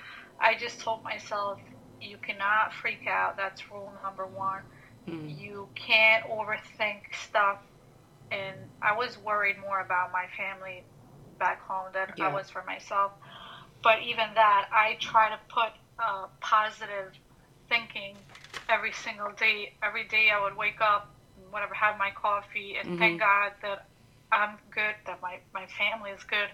I 0.41 0.55
just 0.55 0.81
told 0.81 1.05
myself, 1.05 1.59
you 2.01 2.17
cannot 2.17 2.73
freak 2.73 3.07
out. 3.07 3.37
That's 3.37 3.71
rule 3.71 3.93
number 4.03 4.27
one. 4.27 4.63
Mm. 5.07 5.39
You 5.39 5.69
can't 5.75 6.25
overthink 6.25 7.15
stuff. 7.29 7.59
And 8.31 8.57
I 8.81 8.97
was 8.97 9.19
worried 9.19 9.57
more 9.61 9.81
about 9.81 10.13
my 10.13 10.27
family 10.37 10.83
back 11.39 11.61
home 11.61 11.89
than 11.93 12.09
Yeah. 12.17 12.29
I 12.29 12.33
was 12.33 12.49
for 12.49 12.65
myself. 12.65 13.13
But 13.83 14.03
even 14.03 14.35
that, 14.35 14.67
I 14.73 14.97
try 15.01 15.29
to 15.31 15.39
put 15.49 15.71
uh, 15.99 16.27
positive 16.41 17.13
thinking 17.69 18.17
every 18.69 18.93
single 18.93 19.31
day. 19.39 19.73
Every 19.83 20.05
day 20.09 20.29
I 20.35 20.43
would 20.43 20.57
wake 20.57 20.81
up, 20.81 21.15
and 21.37 21.53
whatever, 21.53 21.75
have 21.75 21.99
my 21.99 22.11
coffee, 22.11 22.77
and 22.81 22.99
thank 22.99 23.21
God 23.21 23.53
that 23.63 23.87
I'm 24.33 24.59
good, 24.75 24.95
that 25.07 25.21
my, 25.23 25.39
my 25.55 25.67
family 25.67 26.11
is 26.11 26.23
good, 26.25 26.49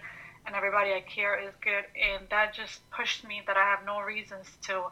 and 0.45 0.55
everybody 0.55 0.91
I 0.91 1.01
care 1.01 1.39
is 1.39 1.53
good. 1.63 1.85
And 1.97 2.27
that 2.29 2.53
just 2.53 2.81
pushed 2.91 3.25
me 3.27 3.41
that 3.47 3.57
I 3.57 3.63
have 3.63 3.85
no 3.85 3.99
reasons 4.01 4.47
to 4.67 4.83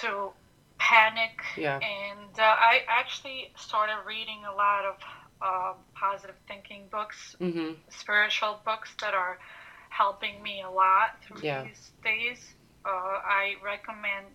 to 0.00 0.30
panic. 0.78 1.40
Yeah. 1.56 1.76
And 1.78 2.38
uh, 2.38 2.42
I 2.42 2.80
actually 2.88 3.50
started 3.56 3.96
reading 4.06 4.42
a 4.50 4.54
lot 4.54 4.84
of 4.84 4.94
um, 5.42 5.74
positive 5.94 6.36
thinking 6.46 6.88
books, 6.90 7.36
Mm-hmm. 7.40 7.72
spiritual 7.90 8.60
books 8.64 8.94
that 9.00 9.14
are 9.14 9.38
helping 9.98 10.40
me 10.42 10.62
a 10.62 10.70
lot 10.70 11.20
through 11.24 11.42
Yeah. 11.42 11.64
these 11.64 11.90
days. 12.04 12.54
Uh, 12.84 12.90
I 13.42 13.56
recommend. 13.62 14.26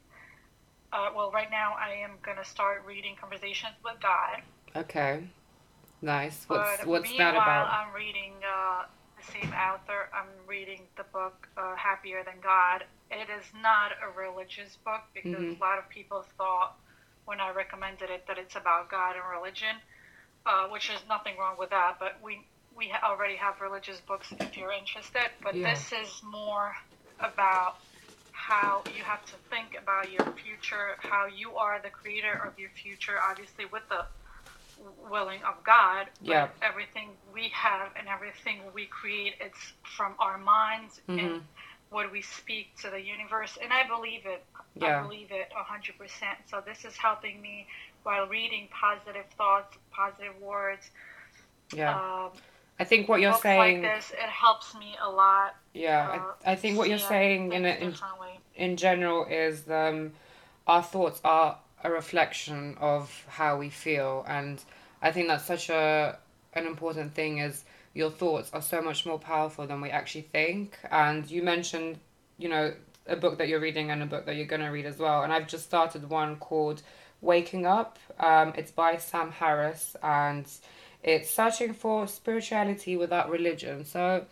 Uh, 0.91 1.10
well, 1.15 1.32
right 1.32 1.49
now 1.49 1.73
I 1.80 1.93
am 2.06 2.19
gonna 2.21 2.43
start 2.43 2.84
reading 2.86 3.15
Conversations 3.15 3.73
with 3.84 3.99
God. 4.02 4.43
Okay. 4.76 5.23
Nice. 6.02 6.43
What's 6.49 6.82
but 6.82 6.88
what's 6.88 7.12
that 7.17 7.34
about? 7.34 7.69
I'm 7.71 7.93
reading 7.93 8.34
uh, 8.43 8.84
the 9.17 9.23
same 9.32 9.52
author. 9.54 10.10
I'm 10.13 10.28
reading 10.45 10.82
the 10.97 11.06
book 11.13 11.47
uh, 11.56 11.76
Happier 11.78 12.23
Than 12.26 12.41
God. 12.41 12.84
It 13.10 13.30
is 13.30 13.45
not 13.62 13.93
a 14.04 14.10
religious 14.19 14.76
book 14.84 15.02
because 15.13 15.41
Mhm. 15.43 15.58
a 15.58 15.63
lot 15.63 15.80
of 15.80 15.88
people 15.88 16.23
thought 16.38 16.76
when 17.26 17.39
I 17.39 17.52
recommended 17.52 18.10
it 18.10 18.28
that 18.28 18.38
it's 18.38 18.58
about 18.58 18.89
God 18.89 19.15
and 19.15 19.26
religion, 19.30 19.82
uh, 20.45 20.67
which 20.67 20.89
is 20.89 20.99
nothing 21.08 21.38
wrong 21.38 21.56
with 21.58 21.69
that. 21.69 21.99
But 21.99 22.19
we 22.21 22.45
we 22.75 22.91
already 23.03 23.36
have 23.36 23.62
religious 23.62 23.99
books 24.01 24.31
if 24.39 24.57
you're 24.57 24.71
interested. 24.71 25.29
But 25.41 25.55
Yeah. 25.55 25.73
this 25.73 25.91
is 25.93 26.23
more 26.23 26.75
about 27.19 27.75
how 28.31 28.83
you 28.88 29.03
have 29.03 29.23
to 29.25 29.38
think 29.49 29.75
about 29.75 30.12
your 30.12 30.25
future, 30.43 30.95
how 30.99 31.25
you 31.27 31.57
are 31.57 31.79
the 31.81 31.89
creator 31.91 32.33
of 32.33 32.57
your 32.57 32.71
future, 32.71 33.21
obviously 33.21 33.65
with 33.65 33.83
the 33.89 34.05
willing 34.77 35.43
of 35.43 35.63
God. 35.63 36.09
But 36.21 36.33
Yeah. 36.33 36.49
everything 36.62 37.17
we 37.31 37.49
have 37.49 37.95
and 37.95 38.07
everything 38.07 38.71
we 38.73 38.88
create, 38.88 39.36
it's 39.39 39.73
from 39.95 40.15
our 40.19 40.38
minds 40.38 40.99
Mhm. 41.07 41.19
and 41.19 41.47
what 41.89 42.12
we 42.12 42.21
speak 42.21 42.75
to 42.81 42.89
the 42.89 42.99
universe. 42.99 43.57
And 43.57 43.71
I 43.71 43.83
believe 43.83 44.25
it. 44.25 44.45
Yeah. 44.75 44.99
I 44.99 45.03
believe 45.03 45.31
it 45.31 45.51
hundred 45.53 45.97
percent. 45.97 46.38
So 46.49 46.62
this 46.62 46.86
is 46.86 46.97
helping 46.97 47.39
me 47.41 47.67
while 48.01 48.27
reading 48.27 48.67
positive 48.69 49.29
thoughts, 49.38 49.77
positive 49.91 50.36
words. 50.38 50.89
Yeah. 51.71 51.99
Um, 51.99 52.31
I 52.79 52.83
think 52.83 53.07
what 53.07 53.21
you're 53.21 53.33
saying. 53.33 53.83
like 53.83 53.95
this, 53.95 54.12
it 54.12 54.19
helps 54.19 54.75
me 54.75 54.95
a 55.01 55.09
lot. 55.09 55.55
Yeah. 55.73 56.09
uh, 56.09 56.45
I, 56.45 56.51
I 56.53 56.55
think 56.55 56.77
what 56.77 56.89
you're 56.89 56.97
saying 56.97 57.53
in 57.53 57.65
a, 57.65 57.69
in 57.69 57.93
in 58.55 58.77
general 58.77 59.25
is 59.25 59.69
um, 59.69 60.12
our 60.67 60.83
thoughts 60.83 61.21
are 61.23 61.57
a 61.83 61.91
reflection 61.91 62.75
of 62.79 63.25
how 63.27 63.57
we 63.57 63.69
feel, 63.69 64.25
and 64.27 64.63
I 65.01 65.12
think 65.12 65.27
that's 65.27 65.45
such 65.45 65.69
a 65.69 66.17
an 66.53 66.65
important 66.65 67.13
thing. 67.13 67.39
Is 67.39 67.63
your 67.93 68.09
thoughts 68.09 68.49
are 68.53 68.62
so 68.62 68.81
much 68.81 69.05
more 69.05 69.19
powerful 69.19 69.67
than 69.67 69.79
we 69.81 69.89
actually 69.89 70.23
think. 70.23 70.77
And 70.91 71.29
you 71.29 71.43
mentioned, 71.43 71.99
you 72.38 72.49
know, 72.49 72.73
a 73.05 73.15
book 73.15 73.38
that 73.38 73.47
you're 73.47 73.59
reading 73.59 73.91
and 73.91 74.01
a 74.01 74.05
book 74.05 74.25
that 74.25 74.36
you're 74.36 74.47
gonna 74.47 74.71
read 74.71 74.86
as 74.86 74.97
well. 74.97 75.23
And 75.23 75.31
I've 75.31 75.47
just 75.47 75.65
started 75.65 76.09
one 76.09 76.38
called 76.38 76.81
Waking 77.21 77.65
Up. 77.65 77.99
Um, 78.19 78.53
it's 78.57 78.71
by 78.71 78.97
Sam 78.97 79.31
Harris, 79.31 79.95
and 80.01 80.45
it's 81.04 81.30
searching 81.30 81.74
for 81.74 82.08
spirituality 82.08 82.96
without 82.98 83.30
religion. 83.30 83.86
So, 83.86 84.26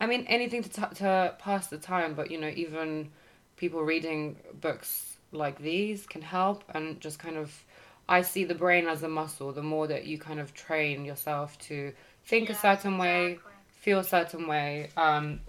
I 0.00 0.06
mean, 0.06 0.24
anything 0.28 0.62
to 0.62 0.68
t- 0.68 0.94
to 0.96 1.34
pass 1.38 1.68
the 1.68 1.78
time, 1.78 2.14
but 2.14 2.30
you 2.30 2.38
know, 2.40 2.52
even 2.54 3.10
people 3.56 3.82
reading 3.82 4.36
books 4.60 5.16
like 5.32 5.58
these 5.58 6.06
can 6.06 6.22
help 6.22 6.64
and 6.74 7.00
just 7.00 7.18
kind 7.18 7.36
of 7.36 7.64
I 8.08 8.22
see 8.22 8.44
the 8.44 8.54
brain 8.54 8.86
as 8.86 9.02
a 9.02 9.08
muscle. 9.08 9.52
The 9.52 9.62
more 9.62 9.86
that 9.88 10.06
you 10.06 10.18
kind 10.18 10.38
of 10.40 10.54
train 10.54 11.04
yourself 11.04 11.58
to 11.60 11.92
think 12.24 12.48
a 12.50 12.52
Yes, 12.52 12.62
certain 12.62 12.98
way, 12.98 13.32
exactly. 13.32 13.52
feel 13.80 13.98
a 13.98 14.04
certain 14.04 14.46
way. 14.46 14.90
Um, 14.96 15.40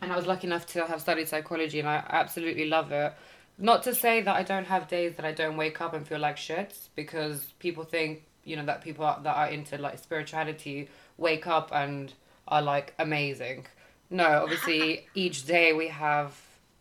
and 0.00 0.12
I 0.12 0.16
was 0.16 0.26
lucky 0.26 0.46
enough 0.46 0.66
to 0.68 0.86
have 0.86 1.00
studied 1.00 1.28
psychology, 1.28 1.80
and 1.80 1.88
I 1.88 2.04
absolutely 2.08 2.66
love 2.68 2.92
it. 2.92 3.14
Not 3.58 3.82
to 3.84 3.94
say 3.94 4.20
that 4.20 4.34
I 4.36 4.42
don't 4.42 4.66
have 4.66 4.88
days 4.88 5.14
that 5.16 5.24
I 5.24 5.32
don't 5.32 5.56
wake 5.56 5.80
up 5.80 5.94
and 5.94 6.06
feel 6.06 6.18
like 6.18 6.36
shit, 6.36 6.76
because 6.94 7.52
people 7.58 7.84
think 7.84 8.24
you 8.44 8.56
know 8.56 8.64
that 8.64 8.82
people 8.82 9.04
are, 9.04 9.20
that 9.22 9.36
are 9.36 9.48
into 9.48 9.78
like 9.78 9.98
spirituality 9.98 10.88
wake 11.16 11.46
up 11.46 11.70
and 11.72 12.12
are 12.48 12.62
like 12.62 12.94
amazing. 12.98 13.66
No, 14.10 14.42
obviously 14.42 15.06
each 15.14 15.46
day 15.46 15.72
we 15.72 15.88
have, 15.88 16.38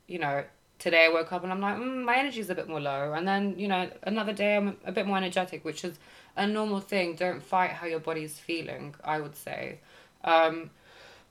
you 0.07 0.19
know, 0.19 0.43
today 0.79 1.05
I 1.05 1.09
woke 1.09 1.31
up 1.31 1.43
and 1.43 1.51
I'm 1.51 1.61
like, 1.61 1.77
mm, 1.77 2.03
my 2.03 2.17
energy's 2.17 2.49
a 2.49 2.55
bit 2.55 2.67
more 2.67 2.81
low, 2.81 3.13
and 3.13 3.27
then 3.27 3.55
you 3.57 3.67
know 3.67 3.89
another 4.03 4.33
day 4.33 4.57
I'm 4.57 4.77
a 4.85 4.91
bit 4.91 5.07
more 5.07 5.17
energetic, 5.17 5.63
which 5.63 5.83
is 5.83 5.97
a 6.35 6.47
normal 6.47 6.79
thing. 6.79 7.15
Don't 7.15 7.41
fight 7.41 7.71
how 7.71 7.87
your 7.87 7.99
body's 7.99 8.37
feeling. 8.39 8.95
I 9.03 9.19
would 9.19 9.35
say. 9.35 9.79
Um, 10.23 10.69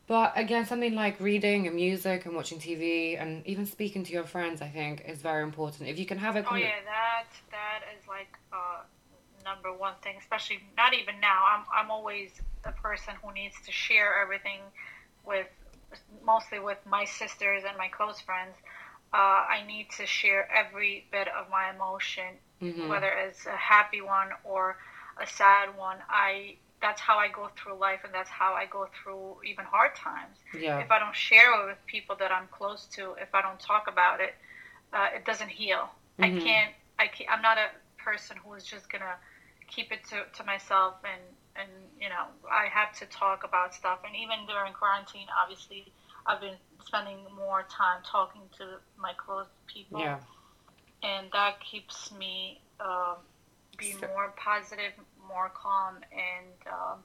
but 0.06 0.32
again, 0.36 0.66
something 0.66 0.94
like 0.94 1.20
reading 1.20 1.66
and 1.66 1.76
music 1.76 2.26
and 2.26 2.34
watching 2.34 2.58
TV 2.58 3.20
and 3.20 3.46
even 3.46 3.66
speaking 3.66 4.04
to 4.04 4.12
your 4.12 4.24
friends, 4.24 4.60
I 4.60 4.68
think, 4.68 5.04
is 5.06 5.22
very 5.22 5.42
important. 5.42 5.88
If 5.88 5.98
you 5.98 6.06
can 6.06 6.18
have 6.18 6.36
a 6.36 6.44
Oh 6.50 6.56
yeah, 6.56 6.70
that 6.84 7.28
that 7.50 7.80
is 7.96 8.06
like 8.08 8.36
uh, 8.52 8.80
number 9.44 9.72
one 9.72 9.94
thing, 10.02 10.16
especially 10.18 10.60
not 10.76 10.94
even 10.94 11.20
now. 11.20 11.44
I'm 11.46 11.64
I'm 11.74 11.90
always 11.90 12.30
a 12.64 12.72
person 12.72 13.14
who 13.22 13.32
needs 13.32 13.54
to 13.66 13.72
share 13.72 14.20
everything 14.22 14.60
with 15.24 15.46
mostly 16.24 16.58
with 16.58 16.78
my 16.86 17.04
sisters 17.04 17.62
and 17.66 17.76
my 17.76 17.88
close 17.88 18.20
friends. 18.20 18.56
Uh, 19.12 19.44
I 19.56 19.62
need 19.66 19.88
to 19.98 20.06
share 20.06 20.48
every 20.50 21.04
bit 21.10 21.28
of 21.28 21.48
my 21.50 21.70
emotion, 21.70 22.38
Mhm. 22.62 22.88
whether 22.88 23.08
it's 23.10 23.46
a 23.46 23.56
happy 23.56 24.00
one 24.00 24.30
or 24.44 24.76
a 25.18 25.26
sad 25.26 25.76
one. 25.76 25.98
I 26.08 26.56
that's 26.80 27.00
how 27.00 27.16
I 27.18 27.28
go 27.28 27.48
through 27.56 27.74
life, 27.76 28.00
and 28.04 28.12
that's 28.12 28.30
how 28.30 28.54
I 28.54 28.66
go 28.66 28.86
through 28.86 29.40
even 29.44 29.64
hard 29.64 29.94
times. 29.94 30.36
Yeah. 30.52 30.78
If 30.78 30.90
I 30.90 30.98
don't 30.98 31.14
share 31.14 31.52
it 31.62 31.66
with 31.66 31.86
people 31.86 32.16
that 32.16 32.32
I'm 32.32 32.48
close 32.48 32.86
to, 32.96 33.12
if 33.20 33.34
I 33.34 33.40
don't 33.40 33.60
talk 33.60 33.86
about 33.86 34.20
it, 34.20 34.34
uh, 34.92 35.08
it 35.14 35.24
doesn't 35.24 35.48
heal. 35.50 35.90
Mhm. 36.18 36.24
I 36.24 36.40
can't. 36.40 36.74
I 36.98 37.06
can't, 37.08 37.30
I'm 37.30 37.42
not 37.42 37.58
a 37.58 37.68
person 37.98 38.36
who 38.36 38.54
is 38.54 38.64
just 38.64 38.88
gonna 38.90 39.16
keep 39.74 39.90
it 39.92 40.04
to, 40.10 40.18
to 40.36 40.44
myself 40.44 40.94
and 41.04 41.22
and 41.56 41.70
you 42.00 42.08
know 42.08 42.24
I 42.50 42.66
have 42.68 42.92
to 43.00 43.06
talk 43.06 43.44
about 43.44 43.74
stuff. 43.74 43.98
And 44.06 44.14
even 44.16 44.46
during 44.46 44.72
quarantine, 44.72 45.26
obviously, 45.42 45.92
I've 46.26 46.40
been 46.40 46.56
spending 46.84 47.18
more 47.36 47.64
time 47.70 48.00
talking 48.10 48.42
to 48.58 48.64
my 48.98 49.12
close 49.16 49.46
people, 49.66 50.00
Yeah. 50.00 50.18
and 51.02 51.26
that 51.32 51.60
keeps 51.60 52.12
me 52.12 52.60
um, 52.80 53.16
be 53.78 53.92
So- 53.92 54.06
more 54.08 54.32
positive, 54.36 54.92
more 55.28 55.50
calm, 55.54 55.96
and 56.12 56.72
um, 56.72 56.98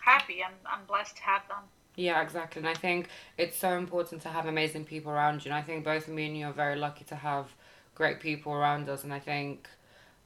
happy. 0.00 0.42
I'm 0.44 0.54
I'm 0.66 0.84
blessed 0.86 1.16
to 1.16 1.22
have 1.22 1.46
them. 1.48 1.64
Yeah, 1.96 2.22
exactly. 2.22 2.60
And 2.60 2.68
I 2.68 2.74
think 2.74 3.08
it's 3.36 3.56
so 3.56 3.70
important 3.76 4.22
to 4.22 4.28
have 4.28 4.46
amazing 4.46 4.84
people 4.84 5.10
around 5.10 5.44
you. 5.44 5.50
And 5.50 5.58
I 5.58 5.62
think 5.62 5.84
both 5.84 6.06
me 6.06 6.26
and 6.26 6.36
you 6.38 6.46
are 6.46 6.52
very 6.52 6.76
lucky 6.76 7.04
to 7.06 7.16
have 7.16 7.46
great 7.96 8.20
people 8.20 8.52
around 8.52 8.88
us. 8.88 9.02
And 9.02 9.12
I 9.12 9.18
think 9.18 9.68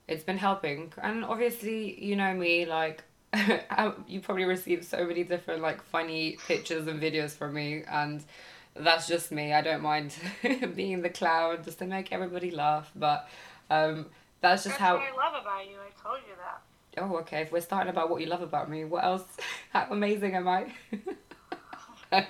it's 0.08 0.24
been 0.24 0.38
helping. 0.38 0.92
And 1.00 1.24
obviously, 1.24 2.02
you 2.02 2.16
know 2.16 2.34
me, 2.34 2.66
like, 2.66 3.04
you 4.06 4.20
probably 4.20 4.44
receive 4.44 4.84
so 4.84 5.04
many 5.06 5.24
different, 5.24 5.62
like, 5.62 5.82
funny 5.82 6.38
pictures 6.46 6.86
and 6.86 7.00
videos 7.00 7.30
from 7.30 7.54
me. 7.54 7.84
And 7.90 8.22
that's 8.74 9.06
just 9.06 9.32
me. 9.32 9.52
I 9.52 9.62
don't 9.62 9.82
mind 9.82 10.14
being 10.74 11.02
the 11.02 11.10
clown 11.10 11.62
just 11.64 11.78
to 11.78 11.86
make 11.86 12.12
everybody 12.12 12.50
laugh. 12.50 12.90
But 12.94 13.28
um, 13.70 14.06
that's 14.40 14.64
just 14.64 14.78
That's 14.78 14.80
how. 14.80 14.94
what 14.94 15.04
I 15.04 15.30
love 15.30 15.42
about 15.42 15.66
you. 15.66 15.76
I 15.76 16.02
told 16.02 16.18
you 16.26 16.34
that. 16.36 16.62
Oh, 16.98 17.16
okay. 17.18 17.42
If 17.42 17.52
we're 17.52 17.60
starting 17.60 17.90
about 17.90 18.10
what 18.10 18.20
you 18.20 18.26
love 18.26 18.42
about 18.42 18.68
me, 18.68 18.84
what 18.84 19.04
else? 19.04 19.24
How 19.70 19.86
amazing 19.90 20.34
am 20.34 20.46
I? 20.46 20.74
Like, 22.10 22.28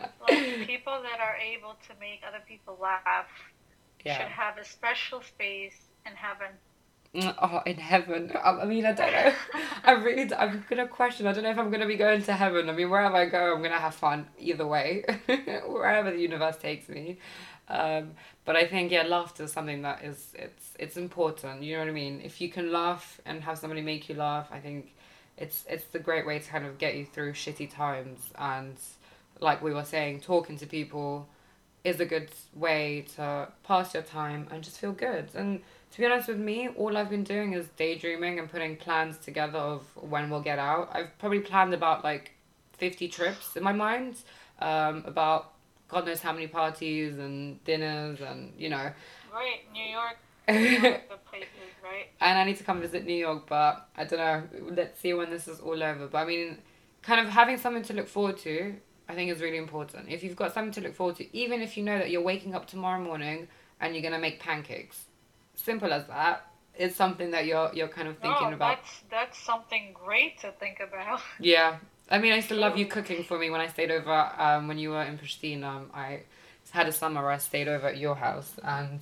people 0.66 1.00
that 1.02 1.18
are 1.18 1.36
able 1.36 1.74
to 1.88 1.94
make 1.98 2.22
other 2.26 2.38
people 2.46 2.78
laugh 2.80 3.26
yeah. 4.04 4.18
should 4.18 4.28
have 4.28 4.56
a 4.56 4.64
special 4.64 5.20
space 5.22 5.88
in 6.06 6.12
heaven. 6.12 6.52
Mm, 6.52 6.71
Oh, 7.14 7.60
in 7.66 7.76
heaven. 7.76 8.32
I 8.42 8.50
I 8.62 8.64
mean, 8.64 8.86
I 8.86 8.92
don't 8.92 9.12
know. 9.12 9.34
I 9.84 9.92
really, 9.92 10.32
I'm 10.34 10.64
gonna 10.68 10.88
question. 10.88 11.26
I 11.26 11.32
don't 11.32 11.44
know 11.44 11.50
if 11.50 11.58
I'm 11.58 11.70
gonna 11.70 11.86
be 11.86 11.96
going 11.96 12.22
to 12.22 12.32
heaven. 12.32 12.70
I 12.70 12.72
mean, 12.72 12.88
wherever 12.88 13.16
I 13.16 13.26
go, 13.26 13.54
I'm 13.54 13.62
gonna 13.62 13.78
have 13.78 13.94
fun 13.94 14.28
either 14.38 14.66
way, 14.66 15.04
wherever 15.66 16.10
the 16.10 16.18
universe 16.18 16.56
takes 16.56 16.88
me. 16.88 17.18
Um, 17.68 18.12
but 18.44 18.56
I 18.56 18.66
think 18.66 18.92
yeah, 18.92 19.02
laughter 19.02 19.44
is 19.44 19.52
something 19.52 19.82
that 19.82 20.02
is 20.04 20.32
it's 20.34 20.74
it's 20.78 20.96
important. 20.96 21.62
You 21.62 21.74
know 21.74 21.80
what 21.80 21.88
I 21.88 21.92
mean? 21.92 22.22
If 22.24 22.40
you 22.40 22.48
can 22.48 22.72
laugh 22.72 23.20
and 23.26 23.42
have 23.42 23.58
somebody 23.58 23.82
make 23.82 24.08
you 24.08 24.14
laugh, 24.14 24.48
I 24.50 24.60
think 24.60 24.94
it's 25.36 25.64
it's 25.68 25.84
the 25.84 25.98
great 25.98 26.26
way 26.26 26.38
to 26.38 26.48
kind 26.48 26.64
of 26.64 26.78
get 26.78 26.96
you 26.96 27.04
through 27.04 27.32
shitty 27.34 27.70
times. 27.74 28.30
And 28.38 28.76
like 29.38 29.60
we 29.62 29.74
were 29.74 29.84
saying, 29.84 30.20
talking 30.20 30.56
to 30.58 30.66
people 30.66 31.28
is 31.84 32.00
a 32.00 32.06
good 32.06 32.30
way 32.54 33.04
to 33.16 33.48
pass 33.64 33.92
your 33.92 34.02
time 34.02 34.46
and 34.50 34.62
just 34.62 34.78
feel 34.78 34.92
good. 34.92 35.28
And 35.34 35.60
to 35.92 35.98
be 35.98 36.06
honest 36.06 36.28
with 36.28 36.38
me, 36.38 36.68
all 36.68 36.96
I've 36.96 37.10
been 37.10 37.22
doing 37.22 37.52
is 37.52 37.66
daydreaming 37.76 38.38
and 38.38 38.50
putting 38.50 38.76
plans 38.76 39.18
together 39.18 39.58
of 39.58 39.82
when 39.96 40.30
we'll 40.30 40.40
get 40.40 40.58
out. 40.58 40.88
I've 40.92 41.16
probably 41.18 41.40
planned 41.40 41.74
about 41.74 42.02
like 42.02 42.32
50 42.78 43.08
trips 43.08 43.56
in 43.56 43.62
my 43.62 43.72
mind, 43.72 44.16
um, 44.60 45.04
about 45.06 45.52
God 45.88 46.06
knows 46.06 46.22
how 46.22 46.32
many 46.32 46.46
parties 46.46 47.18
and 47.18 47.62
dinners 47.64 48.20
and, 48.22 48.54
you 48.56 48.70
know. 48.70 48.90
Right, 49.32 49.60
New 49.70 49.84
York, 49.84 50.16
New 50.48 50.54
and 50.54 50.82
York, 50.82 51.08
the 51.10 51.16
places, 51.30 51.48
right? 51.84 52.08
I 52.20 52.42
need 52.44 52.56
to 52.56 52.64
come 52.64 52.80
visit 52.80 53.04
New 53.04 53.12
York, 53.12 53.46
but 53.46 53.86
I 53.94 54.04
don't 54.04 54.18
know. 54.18 54.42
Let's 54.74 54.98
see 54.98 55.12
when 55.12 55.28
this 55.28 55.46
is 55.46 55.60
all 55.60 55.82
over. 55.82 56.06
But 56.06 56.18
I 56.18 56.24
mean, 56.24 56.58
kind 57.02 57.20
of 57.20 57.30
having 57.30 57.58
something 57.58 57.82
to 57.82 57.92
look 57.92 58.08
forward 58.08 58.38
to, 58.38 58.74
I 59.10 59.14
think 59.14 59.30
is 59.30 59.42
really 59.42 59.58
important. 59.58 60.08
If 60.08 60.24
you've 60.24 60.36
got 60.36 60.54
something 60.54 60.72
to 60.72 60.80
look 60.80 60.94
forward 60.94 61.16
to, 61.16 61.36
even 61.36 61.60
if 61.60 61.76
you 61.76 61.82
know 61.82 61.98
that 61.98 62.10
you're 62.10 62.22
waking 62.22 62.54
up 62.54 62.66
tomorrow 62.66 63.00
morning 63.00 63.48
and 63.78 63.94
you're 63.94 64.02
going 64.02 64.14
to 64.14 64.18
make 64.18 64.40
pancakes, 64.40 65.04
simple 65.54 65.92
as 65.92 66.06
that. 66.06 66.46
It's 66.74 66.96
something 66.96 67.30
that 67.32 67.46
you're 67.46 67.70
you're 67.74 67.88
kind 67.88 68.08
of 68.08 68.18
thinking 68.18 68.50
no, 68.50 68.56
about. 68.56 68.78
that's 68.78 69.00
that's 69.10 69.38
something 69.38 69.92
great 69.92 70.40
to 70.40 70.52
think 70.52 70.80
about. 70.80 71.20
Yeah. 71.38 71.78
I 72.10 72.18
mean, 72.18 72.32
I 72.32 72.36
used 72.36 72.48
to 72.48 72.54
love 72.54 72.76
you 72.76 72.86
cooking 72.86 73.24
for 73.24 73.38
me 73.38 73.48
when 73.48 73.60
I 73.60 73.68
stayed 73.68 73.90
over 73.90 74.30
um, 74.36 74.68
when 74.68 74.78
you 74.78 74.90
were 74.90 75.02
in 75.02 75.16
Pristina. 75.18 75.64
Um, 75.64 75.90
I 75.94 76.22
had 76.70 76.86
a 76.86 76.92
summer 76.92 77.22
where 77.22 77.30
I 77.30 77.38
stayed 77.38 77.68
over 77.68 77.86
at 77.86 77.96
your 77.96 78.16
house 78.16 78.52
and 78.62 79.00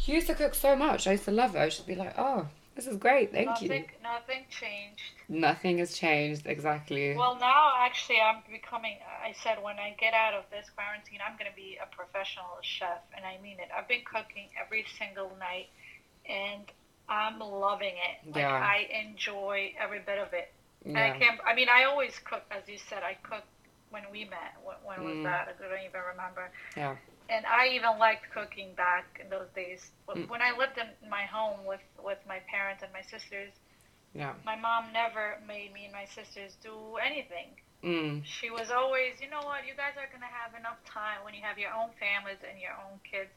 you 0.00 0.14
used 0.14 0.26
to 0.28 0.34
cook 0.34 0.54
so 0.54 0.76
much. 0.76 1.06
I 1.06 1.12
used 1.12 1.24
to 1.24 1.32
love 1.32 1.54
it. 1.54 1.58
I 1.58 1.64
used 1.66 1.80
to 1.80 1.86
be 1.86 1.94
like, 1.94 2.14
oh, 2.18 2.46
this 2.74 2.86
is 2.86 2.96
great. 2.96 3.32
Thank 3.32 3.46
nothing, 3.46 3.70
you. 3.70 3.84
nothing 4.02 4.44
changed. 4.50 5.02
Nothing 5.28 5.78
has 5.78 5.96
changed, 5.96 6.46
exactly. 6.46 7.14
Well, 7.16 7.36
now 7.40 7.72
actually, 7.78 8.20
I'm 8.20 8.42
becoming. 8.50 8.96
I 9.24 9.32
said 9.42 9.62
when 9.62 9.78
I 9.78 9.94
get 9.98 10.14
out 10.14 10.34
of 10.34 10.44
this 10.50 10.68
quarantine, 10.76 11.20
I'm 11.26 11.36
going 11.38 11.50
to 11.50 11.56
be 11.56 11.78
a 11.82 11.86
professional 11.94 12.58
chef, 12.62 12.98
and 13.16 13.24
I 13.24 13.38
mean 13.42 13.58
it. 13.60 13.68
I've 13.76 13.88
been 13.88 14.02
cooking 14.04 14.48
every 14.62 14.84
single 14.98 15.30
night, 15.38 15.68
and 16.28 16.64
I'm 17.08 17.38
loving 17.38 17.94
it. 17.94 18.26
Like 18.34 18.36
Yeah. 18.42 18.52
I 18.54 18.88
enjoy 19.06 19.74
every 19.78 20.00
bit 20.00 20.18
of 20.18 20.32
it. 20.32 20.52
And 20.84 20.98
I 20.98 21.18
can't. 21.18 21.40
I 21.46 21.54
mean, 21.54 21.68
I 21.72 21.84
always 21.84 22.18
cook, 22.18 22.42
as 22.50 22.68
you 22.68 22.76
said. 22.76 23.02
I 23.02 23.14
cooked 23.22 23.46
when 23.90 24.02
we 24.12 24.24
met. 24.24 24.52
When, 24.62 24.76
when 24.84 25.04
was 25.08 25.16
Mm. 25.16 25.22
that? 25.24 25.48
I 25.48 25.62
don't 25.68 25.78
even 25.88 26.00
remember. 26.10 26.50
Yeah. 26.76 26.96
And 27.28 27.46
I 27.46 27.68
even 27.68 27.98
liked 27.98 28.30
cooking 28.32 28.74
back 28.74 29.18
in 29.20 29.28
those 29.30 29.48
days. 29.54 29.92
When 30.06 30.26
Mm. 30.26 30.40
I 30.40 30.56
lived 30.56 30.78
in 30.78 31.08
my 31.08 31.24
home 31.26 31.64
with 31.64 31.80
with 32.02 32.18
my 32.26 32.40
parents 32.50 32.82
and 32.82 32.92
my 32.92 33.02
sisters, 33.02 33.52
Yeah. 34.14 34.34
my 34.44 34.56
mom 34.56 34.92
never 34.92 35.38
made 35.46 35.72
me 35.72 35.84
and 35.84 35.92
my 35.92 36.04
sisters 36.04 36.56
do 36.56 36.96
anything. 36.96 37.60
Mm. 37.82 38.24
She 38.24 38.50
was 38.50 38.70
always, 38.70 39.20
you 39.20 39.28
know 39.28 39.42
what, 39.42 39.66
you 39.66 39.74
guys 39.74 39.96
are 39.96 40.08
gonna 40.12 40.26
have 40.26 40.54
enough 40.54 40.82
time 40.84 41.24
when 41.24 41.34
you 41.34 41.42
have 41.42 41.58
your 41.58 41.72
own 41.72 41.90
families 42.00 42.42
and 42.48 42.58
your 42.60 42.72
own 42.72 43.00
kids. 43.10 43.30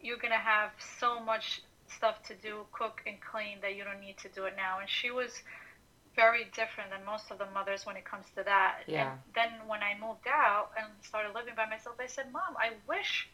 You're 0.00 0.18
gonna 0.18 0.38
have 0.38 0.72
so 0.80 1.20
much 1.20 1.62
stuff 1.88 2.22
to 2.24 2.34
do, 2.36 2.66
cook 2.72 3.02
and 3.06 3.20
clean, 3.20 3.60
that 3.60 3.74
you 3.76 3.84
don't 3.84 4.00
need 4.00 4.18
to 4.18 4.28
do 4.28 4.44
it 4.46 4.56
now. 4.56 4.78
And 4.80 4.88
she 4.88 5.10
was 5.10 5.42
very 6.16 6.44
different 6.54 6.90
than 6.90 7.04
most 7.06 7.30
of 7.30 7.38
the 7.38 7.46
mothers 7.54 7.86
when 7.86 7.96
it 7.96 8.04
comes 8.04 8.26
to 8.36 8.42
that. 8.44 8.80
Yeah. 8.86 9.12
And 9.12 9.20
then 9.34 9.50
when 9.66 9.80
I 9.82 9.94
moved 10.00 10.26
out 10.28 10.70
and 10.78 10.86
started 11.02 11.34
living 11.34 11.54
by 11.56 11.66
myself, 11.66 11.96
I 12.00 12.06
said, 12.06 12.26
Mom, 12.32 12.56
I 12.58 12.72
wish 12.88 13.28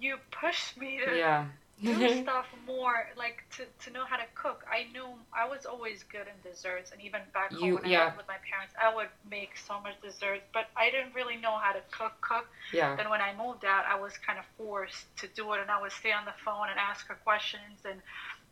you 0.00 0.16
pushed 0.30 0.76
me 0.78 1.00
to 1.04 1.16
Yeah. 1.16 1.46
do 1.82 2.22
stuff 2.22 2.46
more, 2.66 3.08
like 3.16 3.44
to, 3.56 3.64
to 3.84 3.90
know 3.92 4.04
how 4.04 4.16
to 4.16 4.24
cook. 4.34 4.64
I 4.70 4.86
knew 4.92 5.06
I 5.32 5.46
was 5.48 5.66
always 5.66 6.02
good 6.04 6.26
in 6.26 6.50
desserts, 6.50 6.92
and 6.92 7.00
even 7.02 7.20
back 7.34 7.52
home 7.52 7.64
You- 7.64 7.74
when 7.76 7.84
I 7.84 7.88
yeah. 7.88 8.04
lived 8.06 8.16
with 8.18 8.28
my 8.28 8.38
parents, 8.50 8.74
I 8.80 8.94
would 8.94 9.08
make 9.30 9.56
so 9.56 9.80
much 9.80 10.00
desserts, 10.00 10.44
but 10.54 10.68
I 10.76 10.90
didn't 10.90 11.14
really 11.14 11.36
know 11.36 11.56
how 11.56 11.72
to 11.72 11.80
cook. 11.90 12.12
Cook. 12.20 12.46
yeah. 12.72 12.96
Then 12.96 13.10
when 13.10 13.20
I 13.20 13.34
moved 13.36 13.64
out, 13.64 13.84
I 13.86 13.98
was 14.00 14.16
kind 14.18 14.38
of 14.38 14.44
forced 14.56 15.04
to 15.18 15.28
do 15.28 15.52
it, 15.54 15.60
and 15.60 15.70
I 15.70 15.80
would 15.80 15.92
stay 15.92 16.12
on 16.12 16.24
the 16.24 16.34
phone 16.44 16.68
and 16.70 16.78
ask 16.78 17.06
her 17.08 17.16
questions, 17.24 17.80
and 17.84 18.00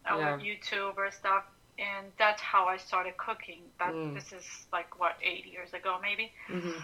I 0.04 0.16
would 0.16 0.40
YouTube 0.40 0.96
or 0.96 1.10
stuff, 1.10 1.44
and 1.78 2.06
that's 2.18 2.42
how 2.42 2.66
I 2.66 2.76
started 2.76 3.16
cooking. 3.16 3.62
That 3.78 3.92
Mm. 3.94 4.14
this 4.14 4.32
is 4.32 4.46
like 4.72 4.98
what 4.98 5.16
eight 5.22 5.46
years 5.46 5.72
ago, 5.74 5.98
maybe 6.02 6.32
hmm 6.48 6.78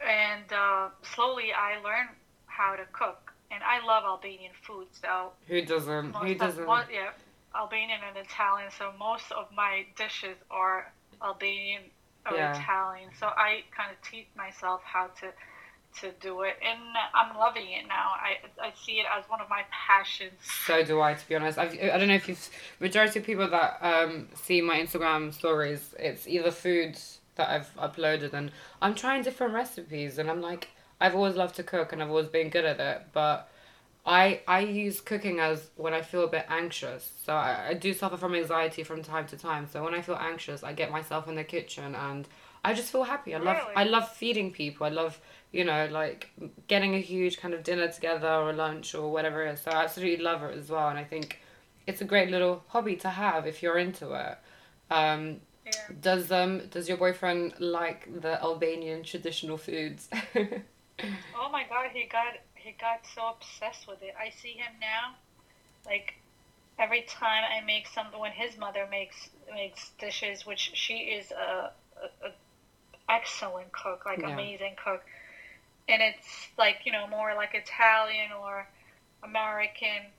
and 0.00 0.52
uh, 0.52 0.88
slowly 1.02 1.52
I 1.52 1.78
learned 1.82 2.10
how 2.46 2.74
to 2.76 2.84
cook. 2.92 3.32
And 3.50 3.62
I 3.62 3.84
love 3.84 4.04
Albanian 4.04 4.52
food, 4.66 4.88
so 4.92 5.32
Who 5.46 5.62
doesn't? 5.62 6.14
Who 6.16 6.34
doesn't? 6.34 6.66
yeah, 6.90 7.10
Albanian 7.54 8.00
and 8.08 8.16
Italian. 8.16 8.70
So 8.78 8.92
most 8.98 9.30
of 9.32 9.46
my 9.54 9.84
dishes 9.96 10.36
are 10.50 10.92
Albanian 11.22 11.82
or 12.26 12.36
Yeah. 12.36 12.52
Italian. 12.54 13.10
So 13.18 13.26
I 13.26 13.62
kind 13.76 13.90
of 13.92 14.00
teach 14.02 14.28
myself 14.34 14.80
how 14.84 15.08
to 15.20 15.32
to 16.00 16.10
do 16.20 16.42
it, 16.42 16.54
and 16.66 16.80
I'm 17.14 17.36
loving 17.36 17.66
it 17.70 17.86
now. 17.86 18.12
I 18.14 18.38
I 18.60 18.72
see 18.84 18.92
it 18.92 19.06
as 19.16 19.24
one 19.28 19.40
of 19.40 19.48
my 19.48 19.62
passions. 19.70 20.32
So 20.66 20.82
do 20.84 21.00
I, 21.00 21.14
to 21.14 21.28
be 21.28 21.34
honest. 21.34 21.58
I've, 21.58 21.72
I 21.74 21.98
don't 21.98 22.08
know 22.08 22.14
if 22.14 22.28
you've 22.28 22.48
majority 22.80 23.18
of 23.18 23.26
people 23.26 23.48
that 23.48 23.78
um 23.82 24.28
see 24.34 24.60
my 24.60 24.78
Instagram 24.78 25.32
stories. 25.32 25.94
It's 25.98 26.26
either 26.26 26.50
food 26.50 26.98
that 27.36 27.48
I've 27.48 27.74
uploaded, 27.76 28.32
and 28.32 28.50
I'm 28.80 28.94
trying 28.94 29.22
different 29.22 29.54
recipes, 29.54 30.18
and 30.18 30.30
I'm 30.30 30.40
like, 30.40 30.68
I've 31.00 31.14
always 31.14 31.34
loved 31.36 31.56
to 31.56 31.62
cook, 31.62 31.92
and 31.92 32.02
I've 32.02 32.10
always 32.10 32.28
been 32.28 32.50
good 32.50 32.64
at 32.64 32.80
it, 32.80 33.02
but. 33.12 33.48
I, 34.04 34.40
I 34.48 34.60
use 34.60 35.00
cooking 35.00 35.38
as 35.38 35.70
when 35.76 35.94
I 35.94 36.02
feel 36.02 36.24
a 36.24 36.28
bit 36.28 36.46
anxious. 36.48 37.08
So 37.24 37.34
I, 37.34 37.68
I 37.68 37.74
do 37.74 37.94
suffer 37.94 38.16
from 38.16 38.34
anxiety 38.34 38.82
from 38.82 39.00
time 39.00 39.28
to 39.28 39.36
time. 39.36 39.68
So 39.72 39.84
when 39.84 39.94
I 39.94 40.02
feel 40.02 40.16
anxious, 40.16 40.64
I 40.64 40.72
get 40.72 40.90
myself 40.90 41.28
in 41.28 41.36
the 41.36 41.44
kitchen 41.44 41.94
and 41.94 42.26
I 42.64 42.74
just 42.74 42.92
feel 42.92 43.04
happy. 43.04 43.34
I 43.34 43.38
love 43.38 43.56
Really? 43.58 43.76
I 43.76 43.84
love 43.84 44.08
feeding 44.10 44.52
people. 44.52 44.86
I 44.86 44.90
love 44.90 45.20
you 45.52 45.64
know 45.64 45.86
like 45.90 46.30
getting 46.68 46.94
a 46.94 47.00
huge 47.00 47.38
kind 47.38 47.54
of 47.54 47.62
dinner 47.62 47.88
together 47.88 48.28
or 48.28 48.52
lunch 48.52 48.94
or 48.94 49.10
whatever 49.10 49.44
it 49.46 49.52
is. 49.54 49.60
So 49.62 49.70
I 49.72 49.82
absolutely 49.84 50.22
love 50.24 50.42
it 50.42 50.56
as 50.56 50.70
well. 50.70 50.88
And 50.88 50.98
I 50.98 51.04
think 51.04 51.40
it's 51.86 52.00
a 52.00 52.04
great 52.04 52.30
little 52.30 52.64
hobby 52.68 52.96
to 52.96 53.08
have 53.10 53.46
if 53.46 53.62
you're 53.62 53.78
into 53.78 54.12
it. 54.14 54.38
Um, 54.94 55.40
Yeah. 55.64 55.72
does 56.00 56.30
um 56.32 56.68
does 56.68 56.88
your 56.88 56.98
boyfriend 56.98 57.54
like 57.60 58.08
the 58.20 58.40
Albanian 58.42 59.02
traditional 59.04 59.58
foods? 59.58 60.08
Oh 61.34 61.48
my 61.50 61.64
god, 61.68 61.90
he 61.92 62.06
got 62.06 62.34
he 62.54 62.72
got 62.72 63.06
so 63.14 63.28
obsessed 63.28 63.86
with 63.88 64.02
it. 64.02 64.14
I 64.18 64.30
see 64.30 64.52
him 64.52 64.72
now, 64.80 65.14
like 65.86 66.14
every 66.78 67.02
time 67.02 67.44
I 67.44 67.60
make 67.64 67.86
something 67.88 68.20
when 68.20 68.32
his 68.32 68.56
mother 68.58 68.86
makes 68.90 69.30
makes 69.52 69.90
dishes, 69.98 70.46
which 70.46 70.72
she 70.74 70.94
is 71.18 71.30
a, 71.32 71.72
a, 72.02 72.26
a 72.28 72.32
excellent 73.12 73.72
cook, 73.72 74.04
like 74.06 74.18
Yeah. 74.20 74.32
amazing 74.32 74.76
cook, 74.82 75.02
and 75.88 76.00
it's 76.02 76.48
like 76.58 76.86
you 76.86 76.92
know 76.92 77.06
more 77.06 77.34
like 77.34 77.54
Italian 77.54 78.32
or 78.32 78.66
American. 79.22 80.12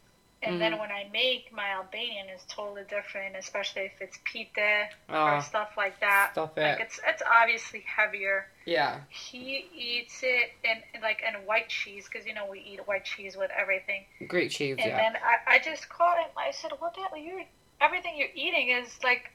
And 0.45 0.59
then 0.59 0.73
Mhm. 0.73 0.79
when 0.79 0.91
I 0.91 1.05
make 1.05 1.53
my 1.53 1.69
Albanian, 1.69 2.27
is 2.27 2.43
totally 2.49 2.83
different, 2.83 3.37
especially 3.37 3.83
if 3.83 4.01
it's 4.01 4.17
pita 4.25 4.89
oh, 5.07 5.25
or 5.25 5.41
stuff 5.41 5.77
like 5.77 5.97
that. 6.01 6.31
stop 6.33 6.57
Like 6.57 6.81
it's 6.81 6.99
it's 7.05 7.21
obviously 7.25 7.79
heavier 7.81 8.49
Yeah. 8.65 9.01
he 9.09 9.69
eats 9.73 10.21
it 10.23 10.51
in, 10.63 10.83
in 10.93 11.01
like 11.01 11.21
in 11.21 11.33
white 11.45 11.69
cheese 11.69 12.07
because 12.09 12.25
you 12.27 12.33
know 12.33 12.45
we 12.45 12.59
eat 12.59 12.85
white 12.87 13.05
cheese 13.05 13.37
with 13.37 13.51
everything. 13.51 14.05
Great 14.27 14.51
cheese, 14.51 14.77
And 14.79 14.89
yeah. 14.89 14.97
then 14.97 15.13
I, 15.23 15.55
I 15.55 15.59
just 15.59 15.87
caught 15.89 16.17
him. 16.17 16.29
I 16.35 16.51
said, 16.51 16.71
"What 16.79 16.93
the 16.95 17.01
hell? 17.01 17.17
You 17.17 17.45
everything 17.79 18.17
you're 18.17 18.35
eating 18.35 18.69
is 18.69 19.01
like 19.03 19.31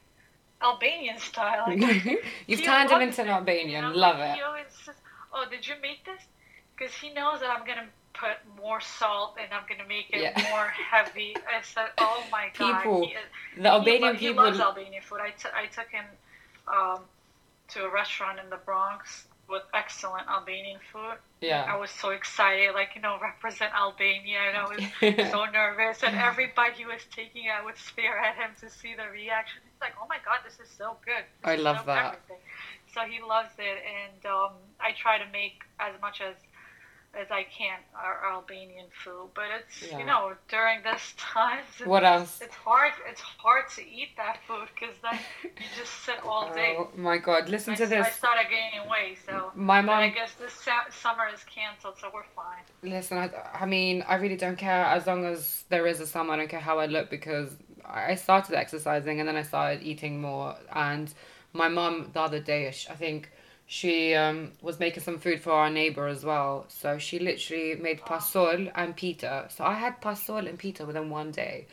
Albanian 0.62 1.18
style." 1.18 1.70
You've 2.46 2.62
turned 2.64 2.90
him 2.90 3.00
into 3.02 3.22
an 3.22 3.28
Albanian. 3.28 3.70
you 3.70 3.80
know? 3.82 3.90
Love 3.96 4.18
it. 4.20 4.34
He 4.34 4.42
always 4.42 4.66
says, 4.84 4.94
"Oh, 5.32 5.44
did 5.50 5.66
you 5.66 5.74
make 5.82 6.04
this?" 6.04 6.22
Because 6.76 6.94
he 6.94 7.12
knows 7.12 7.40
that 7.40 7.50
I'm 7.50 7.66
gonna 7.66 7.86
put 8.14 8.36
more 8.60 8.80
salt 8.80 9.36
and 9.40 9.52
I'm 9.52 9.62
gonna 9.68 9.88
make 9.88 10.06
it 10.10 10.20
Yeah. 10.20 10.50
more 10.50 10.66
heavy. 10.68 11.36
I 11.36 11.62
said, 11.62 11.90
"Oh 11.98 12.24
my 12.32 12.50
god!" 12.58 12.78
People, 12.82 13.06
he, 13.06 13.62
The 13.62 13.68
Albanian 13.68 14.16
he 14.16 14.28
people. 14.28 14.44
loves 14.44 14.58
Albanian 14.60 15.02
food. 15.02 15.20
I, 15.22 15.30
t- 15.30 15.48
I 15.54 15.66
took 15.66 15.88
him 15.90 16.04
um, 16.66 17.00
to 17.68 17.84
a 17.84 17.90
restaurant 17.90 18.38
in 18.42 18.50
the 18.50 18.56
Bronx 18.56 19.27
with 19.48 19.62
excellent 19.74 20.28
Albanian 20.28 20.78
food. 20.92 21.16
Yeah. 21.40 21.64
I 21.66 21.76
was 21.76 21.90
so 21.90 22.11
excited, 22.11 22.74
like, 22.74 22.90
you 22.94 23.00
know, 23.00 23.18
represent 23.20 23.72
Albania, 23.74 24.38
and 24.48 24.56
I 24.56 24.64
was 24.68 25.30
so 25.30 25.44
nervous. 25.46 26.02
And 26.02 26.16
every 26.16 26.52
bite 26.54 26.74
he 26.74 26.84
was 26.84 27.00
taking, 27.11 27.44
I 27.48 27.64
would 27.64 27.76
stare 27.78 28.18
at 28.18 28.37
him 28.37 28.50
to 28.61 28.68
see 28.68 28.94
the 28.94 29.08
reaction. 29.11 29.61
He's 29.64 29.80
like, 29.80 29.94
oh 30.00 30.06
my 30.08 30.18
God, 30.24 30.38
this 30.44 30.58
is 30.61 30.68
so 30.76 30.96
good. 31.04 31.24
This 31.42 31.44
I 31.44 31.56
love 31.56 31.78
so 31.80 31.87
that. 31.87 32.04
everything." 32.14 32.42
So 32.94 33.00
he 33.02 33.20
loves 33.20 33.52
it, 33.58 33.78
and 33.84 34.26
um, 34.26 34.52
I 34.80 34.92
try 34.92 35.18
to 35.18 35.26
make 35.30 35.62
as 35.78 35.92
much 36.00 36.20
as 36.20 36.34
as 37.14 37.30
I 37.30 37.44
can 37.44 37.78
our 37.94 38.32
Albanian 38.32 38.86
food. 39.04 39.30
But 39.34 39.44
it's, 39.58 39.90
Yeah. 39.90 39.98
you 39.98 40.04
know, 40.04 40.34
during 40.48 40.82
this 40.82 41.14
time, 41.16 41.60
it's, 41.78 41.86
What 41.86 42.04
else? 42.04 42.40
it's 42.40 42.54
hard. 42.54 42.92
It's 43.08 43.20
hard 43.20 43.68
to 43.76 43.82
eat 43.88 44.10
that 44.16 44.38
food 44.46 44.68
because 44.74 44.94
then 45.02 45.18
you 45.42 45.66
just 45.76 45.92
sit 46.04 46.16
all 46.24 46.52
day. 46.54 46.76
Oh 46.78 46.90
my 46.96 47.18
god, 47.18 47.48
listen 47.48 47.72
I, 47.74 47.76
to 47.76 47.86
this. 47.86 48.06
I 48.06 48.10
started 48.10 48.46
gaining 48.50 48.88
weight, 48.88 49.18
so. 49.26 49.50
My 49.54 49.80
But 49.82 49.92
I 49.92 50.08
guess 50.10 50.32
this 50.34 50.52
summer 50.90 51.26
is 51.32 51.42
canceled, 51.44 51.96
so 52.00 52.10
we're 52.12 52.24
fine. 52.36 52.62
listen, 52.82 53.18
I, 53.18 53.30
I 53.54 53.66
mean, 53.66 54.04
I 54.06 54.16
really 54.16 54.36
don't 54.36 54.58
care 54.58 54.84
as 54.84 55.06
long 55.06 55.24
as 55.24 55.64
there 55.70 55.86
is 55.86 56.00
a 56.00 56.06
summer. 56.06 56.34
I 56.34 56.36
don't 56.36 56.48
care 56.48 56.60
how 56.60 56.78
I 56.78 56.86
look 56.86 57.10
because 57.10 57.56
I 57.84 58.14
started 58.16 58.54
exercising 58.54 59.18
and 59.20 59.28
then 59.28 59.36
I 59.36 59.42
started 59.42 59.82
eating 59.82 60.20
more. 60.20 60.56
And 60.74 61.12
my 61.54 61.68
mom 61.68 62.10
the 62.12 62.20
other 62.20 62.38
day, 62.40 62.68
I 62.68 62.94
think 62.94 63.30
she 63.70 64.14
um, 64.14 64.52
was 64.62 64.81
making 64.81 65.02
some 65.02 65.18
food 65.18 65.42
for 65.42 65.52
our 65.52 65.68
neighbor 65.68 66.07
as 66.09 66.24
well. 66.24 66.64
So 66.68 66.96
she 66.96 67.18
literally 67.18 67.76
made 67.76 68.00
pasol 68.00 68.72
and 68.74 68.96
pita. 68.96 69.46
So 69.50 69.62
I 69.62 69.74
had 69.74 70.00
pasol 70.00 70.48
and 70.48 70.59
pita 70.59 70.87
within 70.87 71.11
one 71.11 71.33
day. 71.33 71.66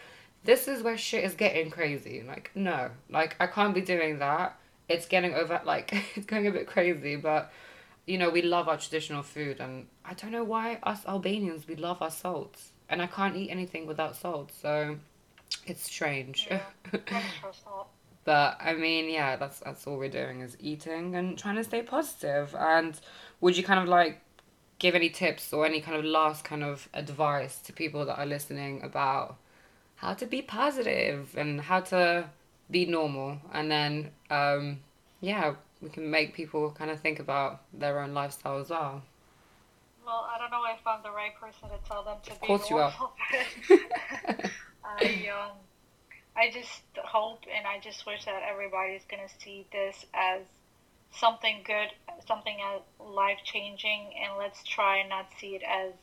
This 0.43 0.67
is 0.67 0.84
where 0.84 0.97
shit 0.97 1.23
is 1.23 1.36
getting 1.36 1.71
crazy. 1.71 2.21
Like, 2.27 2.51
no, 2.53 2.89
like, 3.10 3.38
I 3.39 3.47
can't 3.47 3.73
be 3.73 3.79
doing 3.79 4.19
that. 4.19 4.60
It's 4.89 5.05
getting 5.05 5.34
over, 5.36 5.62
like, 5.65 5.93
it's 6.17 6.25
going 6.25 6.45
a 6.47 6.51
bit 6.51 6.67
crazy, 6.67 7.15
but 7.15 7.49
you 8.05 8.17
know, 8.17 8.29
we 8.29 8.41
love 8.41 8.67
our 8.67 8.77
traditional 8.77 9.23
food, 9.23 9.60
and 9.60 9.88
I 10.03 10.13
don't 10.13 10.31
know 10.31 10.43
why 10.43 10.77
us 10.84 11.03
Albanians 11.08 11.67
we 11.67 11.75
love 11.75 12.01
our 12.01 12.12
salts, 12.12 12.71
and 12.89 13.01
I 13.01 13.08
can't 13.08 13.36
eat 13.36 13.49
anything 13.49 13.88
without 13.88 14.15
salt, 14.15 14.51
so 14.51 14.97
it's 15.65 15.84
strange. 15.84 16.47
Yeah. 16.51 16.62
But 18.25 18.57
I 18.61 18.73
mean, 18.73 19.09
yeah, 19.09 19.38
that's 19.38 19.59
that's 19.61 19.88
all 19.88 19.97
we're 19.97 20.09
doing 20.09 20.41
is 20.41 20.57
eating 20.59 21.15
and 21.15 21.38
trying 21.38 21.55
to 21.57 21.65
stay 21.65 21.83
positive. 21.83 22.55
And 22.55 22.99
would 23.41 23.57
you 23.57 23.63
kind 23.63 23.79
of 23.81 23.88
like 23.88 24.21
give 24.79 24.95
any 24.95 25.09
tips 25.09 25.53
or 25.53 25.65
any 25.65 25.81
kind 25.81 25.97
of 25.97 26.05
last 26.05 26.43
kind 26.45 26.63
of 26.63 26.89
advice 26.93 27.59
to 27.61 27.73
people 27.73 28.05
that 28.05 28.19
are 28.19 28.25
listening 28.25 28.83
about 28.83 29.38
how 29.97 30.13
to 30.15 30.25
be 30.25 30.41
positive 30.41 31.35
and 31.38 31.61
how 31.61 31.81
to 31.81 32.29
be 32.71 32.85
normal, 32.85 33.39
and 33.53 33.71
then 33.71 34.11
um, 34.31 34.79
yeah, 35.21 35.55
we 35.81 35.89
can 35.89 36.09
make 36.11 36.33
people 36.33 36.71
kind 36.71 36.91
of 36.91 36.99
think 36.99 37.19
about 37.19 37.61
their 37.73 37.99
own 37.99 38.13
lifestyle 38.13 38.59
as 38.59 38.69
well. 38.69 39.03
Well, 40.05 40.25
I 40.33 40.38
don't 40.38 40.51
know 40.51 40.63
if 40.73 40.85
I'm 40.88 41.01
the 41.03 41.11
right 41.11 41.35
person 41.35 41.69
to 41.69 41.77
tell 41.88 42.03
them 42.03 42.17
to 42.23 42.31
Of 42.31 42.39
be 42.39 42.47
course 42.47 42.69
you 42.69 42.77
are. 42.79 42.93
normal, 42.93 43.13
but 43.29 43.47
I 46.35 46.49
just 46.49 46.83
hope 46.97 47.45
and 47.53 47.65
I 47.65 47.79
just 47.79 48.05
wish 48.05 48.25
that 48.25 48.43
everybody's 48.43 49.05
gonna 49.05 49.29
see 49.29 49.65
this 49.71 50.05
as 50.13 50.41
something 51.11 51.61
good, 51.63 51.93
something 52.27 52.57
as 52.61 52.81
life 52.99 53.39
changing, 53.43 54.13
and 54.21 54.37
let's 54.37 54.63
try 54.63 54.97
and 54.97 55.09
not 55.09 55.27
see 55.39 55.55
it 55.55 55.63
as 55.63 55.93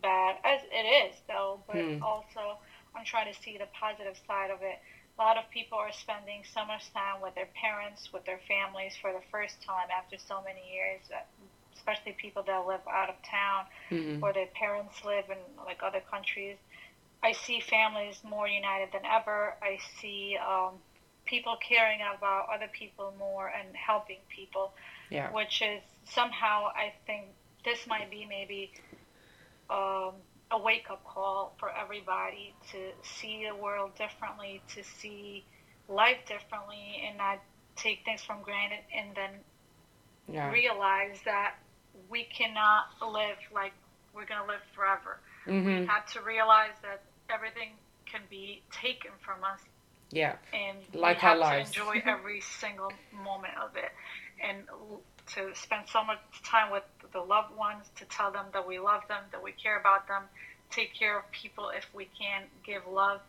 bad 0.00 0.36
as 0.44 0.62
it 0.70 0.86
is, 0.86 1.20
though. 1.28 1.60
But 1.66 1.90
Hmm. 1.96 2.02
also, 2.02 2.58
I'm 2.94 3.04
trying 3.04 3.32
to 3.32 3.38
see 3.40 3.56
the 3.58 3.66
positive 3.66 4.16
side 4.26 4.50
of 4.50 4.62
it. 4.62 4.78
A 5.18 5.22
lot 5.22 5.36
of 5.36 5.48
people 5.50 5.78
are 5.78 5.92
spending 5.92 6.44
so 6.44 6.64
much 6.64 6.90
time 6.92 7.20
with 7.20 7.34
their 7.34 7.46
parents, 7.46 8.12
with 8.12 8.24
their 8.24 8.38
families 8.48 8.96
for 8.96 9.12
the 9.12 9.20
first 9.30 9.60
time 9.62 9.88
after 9.90 10.16
so 10.18 10.40
many 10.42 10.72
years. 10.72 11.00
uh, 11.12 11.20
Especially 11.74 12.12
people 12.12 12.42
that 12.42 12.66
live 12.66 12.86
out 12.88 13.08
of 13.08 13.20
town 13.22 13.64
Mhm. 13.90 14.20
where 14.20 14.32
their 14.34 14.46
parents 14.46 15.02
live 15.04 15.30
in 15.30 15.38
like 15.64 15.82
other 15.82 16.00
countries. 16.00 16.58
I 17.22 17.32
see 17.32 17.60
families 17.60 18.22
more 18.24 18.48
united 18.48 18.92
than 18.92 19.04
ever. 19.04 19.56
I 19.62 19.78
see 20.00 20.36
um, 20.38 20.74
people 21.26 21.56
caring 21.56 22.00
about 22.00 22.46
other 22.54 22.68
people 22.72 23.12
more 23.18 23.48
and 23.48 23.76
helping 23.76 24.18
people, 24.34 24.72
Yeah. 25.10 25.30
which 25.30 25.62
is 25.62 25.82
somehow 26.04 26.68
I 26.74 26.92
think 27.06 27.26
this 27.64 27.86
might 27.86 28.10
be 28.10 28.24
maybe 28.26 28.72
um, 29.68 30.14
a 30.50 30.58
wake 30.58 30.90
up 30.90 31.04
call 31.04 31.54
for 31.60 31.70
everybody 31.70 32.54
to 32.72 32.78
see 33.02 33.46
the 33.48 33.54
world 33.54 33.94
differently, 33.96 34.62
to 34.74 34.82
see 34.82 35.44
life 35.88 36.18
differently, 36.26 37.02
and 37.06 37.18
not 37.18 37.38
take 37.76 38.04
things 38.04 38.22
for 38.22 38.36
granted, 38.42 38.80
and 38.94 39.14
then 39.14 39.30
Yeah. 40.26 40.50
realize 40.50 41.20
that 41.24 41.56
we 42.08 42.24
cannot 42.24 42.86
live 43.02 43.38
like 43.52 43.72
we're 44.12 44.24
going 44.24 44.40
to 44.40 44.46
live 44.46 44.62
forever. 44.74 45.20
We 45.46 45.52
Mhm. 45.52 45.86
have 45.88 46.06
to 46.12 46.20
realize 46.22 46.78
that 46.82 47.02
everything 47.32 47.70
can 48.06 48.20
be 48.30 48.62
taken 48.72 49.10
from 49.20 49.44
us 49.44 49.60
Yeah. 50.10 50.36
and 50.52 50.78
Like 50.94 51.18
we 51.18 51.20
have 51.22 51.32
our 51.32 51.38
lives. 51.38 51.70
to 51.72 51.80
enjoy 51.80 52.02
every 52.10 52.40
single 52.40 52.92
moment 53.12 53.54
of 53.62 53.76
it 53.76 53.92
and 54.42 54.64
to 55.34 55.54
spend 55.54 55.84
so 55.88 56.02
much 56.04 56.18
time 56.44 56.70
with 56.72 56.82
the 57.12 57.20
loved 57.20 57.54
ones 57.56 57.84
to 57.96 58.04
tell 58.06 58.30
them 58.32 58.46
that 58.52 58.66
we 58.66 58.78
love 58.78 59.02
them 59.08 59.22
that 59.32 59.42
we 59.42 59.52
care 59.52 59.78
about 59.78 60.08
them 60.08 60.22
take 60.70 60.94
care 60.94 61.18
of 61.18 61.24
people 61.30 61.70
if 61.76 61.86
we 61.94 62.08
can 62.18 62.42
give 62.64 62.82
love 62.90 63.20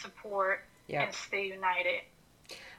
support 0.00 0.64
Yeah. 0.88 1.02
and 1.04 1.14
stay 1.14 1.46
united 1.46 2.02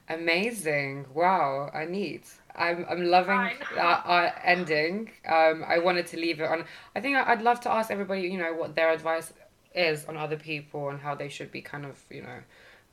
Amazing. 0.10 1.05
Wow. 1.13 1.69
I 1.73 1.86
need. 1.86 2.23
I'm 2.55 2.86
I'm 2.89 3.05
loving 3.05 3.39
our, 3.77 3.97
our 4.15 4.34
ending. 4.43 5.10
Um, 5.27 5.63
I 5.65 5.79
wanted 5.79 6.07
to 6.07 6.17
leave 6.17 6.41
it 6.41 6.49
on. 6.49 6.65
I 6.95 6.99
think 6.99 7.15
I'd 7.15 7.41
love 7.41 7.62
to 7.62 7.71
ask 7.71 7.89
everybody, 7.91 8.21
you 8.23 8.38
know, 8.38 8.53
what 8.53 8.75
their 8.75 8.91
advice 8.91 9.31
is 9.73 10.05
on 10.05 10.17
other 10.17 10.38
people 10.38 10.89
and 10.89 10.99
how 10.99 11.15
they 11.15 11.29
should 11.29 11.51
be 11.51 11.62
kind 11.62 11.86
of, 11.86 12.03
you 12.10 12.23
know, 12.23 12.39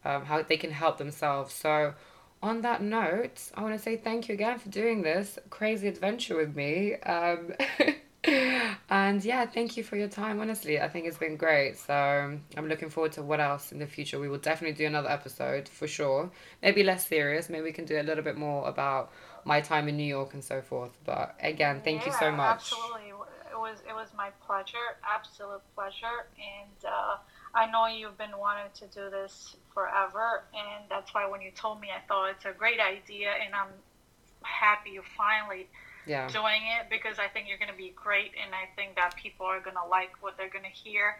um, 0.04 0.24
how 0.24 0.42
they 0.42 0.56
can 0.56 0.70
help 0.70 0.98
themselves. 0.98 1.54
So, 1.54 1.94
on 2.42 2.62
that 2.62 2.82
note, 2.82 3.50
I 3.54 3.62
want 3.62 3.74
to 3.76 3.82
say 3.82 3.96
thank 3.96 4.28
you 4.28 4.34
again 4.34 4.58
for 4.58 4.68
doing 4.68 5.02
this 5.02 5.38
crazy 5.50 5.88
adventure 5.88 6.36
with 6.36 6.54
me. 6.54 6.94
Um, 6.94 7.52
and 8.90 9.24
yeah, 9.24 9.46
thank 9.46 9.76
you 9.76 9.82
for 9.82 9.96
your 9.96 10.08
time. 10.08 10.40
Honestly, 10.40 10.80
I 10.80 10.88
think 10.88 11.06
it's 11.06 11.18
been 11.18 11.36
great. 11.36 11.78
So 11.78 11.94
I'm 12.56 12.68
looking 12.68 12.90
forward 12.90 13.12
to 13.12 13.22
what 13.22 13.40
else 13.40 13.72
in 13.72 13.78
the 13.78 13.86
future. 13.86 14.20
We 14.20 14.28
will 14.28 14.38
definitely 14.38 14.76
do 14.76 14.86
another 14.86 15.10
episode 15.10 15.68
for 15.68 15.88
sure. 15.88 16.30
Maybe 16.62 16.82
less 16.82 17.06
serious. 17.06 17.48
Maybe 17.48 17.64
we 17.64 17.72
can 17.72 17.86
do 17.86 18.00
a 18.00 18.04
little 18.04 18.24
bit 18.24 18.36
more 18.36 18.68
about 18.68 19.10
my 19.44 19.60
time 19.60 19.88
in 19.88 19.96
New 19.96 20.04
York 20.04 20.34
and 20.34 20.44
so 20.44 20.60
forth. 20.60 20.96
But 21.04 21.34
again, 21.40 21.80
thank 21.82 22.06
you 22.06 22.12
so 22.12 22.30
much. 22.30 22.72
Absolutely, 22.72 23.12
it 23.58 23.70
was 23.70 23.78
it 23.88 23.94
was 23.94 24.08
my 24.16 24.30
pleasure, 24.46 24.96
absolute 25.04 25.62
pleasure, 25.74 26.26
and 26.38 26.78
uh, 26.84 27.16
I 27.54 27.70
know 27.70 27.86
you've 27.86 28.18
been 28.18 28.36
wanting 28.38 28.70
to 28.80 28.86
do 28.86 29.10
this 29.10 29.56
forever, 29.74 30.44
and 30.54 30.84
that's 30.88 31.12
why 31.14 31.28
when 31.28 31.40
you 31.40 31.50
told 31.50 31.80
me, 31.80 31.88
I 31.90 32.00
thought 32.06 32.30
it's 32.30 32.44
a 32.44 32.52
great 32.52 32.80
idea, 32.80 33.30
and 33.44 33.54
I'm 33.54 33.68
happy 34.42 34.90
you 34.90 35.02
finally 35.16 35.66
Yeah. 36.06 36.28
doing 36.28 36.62
it 36.80 36.88
because 36.88 37.18
I 37.18 37.28
think 37.28 37.48
you're 37.48 37.58
going 37.58 37.70
to 37.70 37.76
be 37.76 37.92
great, 37.94 38.32
and 38.42 38.54
I 38.54 38.66
think 38.76 38.96
that 38.96 39.16
people 39.16 39.46
are 39.46 39.60
going 39.60 39.76
to 39.76 39.88
like 39.88 40.12
what 40.20 40.36
they're 40.36 40.48
going 40.50 40.64
to 40.64 40.70
hear. 40.70 41.16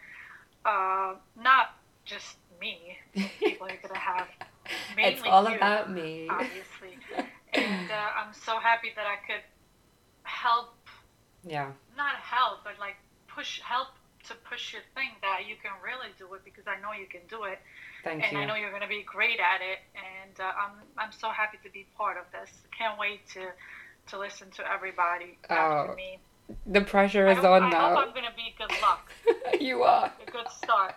Uh, 0.64 1.14
not 1.36 1.76
just 2.04 2.36
me, 2.60 2.98
people 3.38 3.66
are 3.66 3.76
going 3.84 3.94
to 3.94 3.98
have 4.00 4.28
mainly 4.96 5.12
it's 5.12 5.22
all 5.26 5.48
you, 5.48 5.56
about 5.56 5.90
me. 5.90 6.26
obviously. 6.30 6.98
and 7.52 7.90
uh, 7.90 8.08
I'm 8.18 8.32
so 8.32 8.58
happy 8.58 8.92
that 8.96 9.06
I 9.06 9.16
could 9.26 9.42
help, 10.24 10.74
Yeah. 11.46 11.72
not 11.96 12.16
help, 12.16 12.64
but 12.64 12.74
like 12.80 12.96
push, 13.28 13.60
help 13.60 13.88
to 14.28 14.34
push 14.48 14.72
your 14.72 14.82
thing 14.94 15.10
that 15.22 15.42
you 15.48 15.54
can 15.62 15.72
really 15.82 16.12
do 16.18 16.32
it 16.34 16.44
because 16.44 16.64
I 16.66 16.80
know 16.82 16.92
you 16.92 17.06
can 17.06 17.22
do 17.28 17.44
it, 17.44 17.58
Thank 18.04 18.22
and 18.24 18.32
you. 18.32 18.38
I 18.38 18.44
know 18.46 18.54
you're 18.56 18.70
going 18.70 18.82
to 18.82 18.88
be 18.88 19.02
great 19.02 19.38
at 19.40 19.60
it. 19.62 19.78
And 19.96 20.38
uh, 20.40 20.52
I'm 20.58 20.72
I'm 20.98 21.12
so 21.12 21.28
happy 21.30 21.58
to 21.64 21.70
be 21.70 21.86
part 21.96 22.16
of 22.18 22.24
this. 22.32 22.50
Can't 22.76 22.98
wait 22.98 23.20
to 23.34 23.46
to 24.10 24.18
listen 24.18 24.50
to 24.52 24.70
everybody 24.70 25.38
after 25.48 25.92
Oh, 25.92 25.94
me. 25.96 26.18
The 26.66 26.80
pressure 26.80 27.28
I 27.28 27.32
is 27.32 27.36
hope, 27.38 27.46
on 27.46 27.62
I 27.64 27.70
now. 27.70 27.88
hope 27.94 28.06
I'm 28.08 28.14
going 28.14 28.24
to 28.26 28.34
be 28.34 28.54
good 28.58 28.72
luck, 28.82 29.10
you 29.60 29.82
are. 29.82 30.10
a 30.26 30.30
good 30.30 30.48
start. 30.50 30.94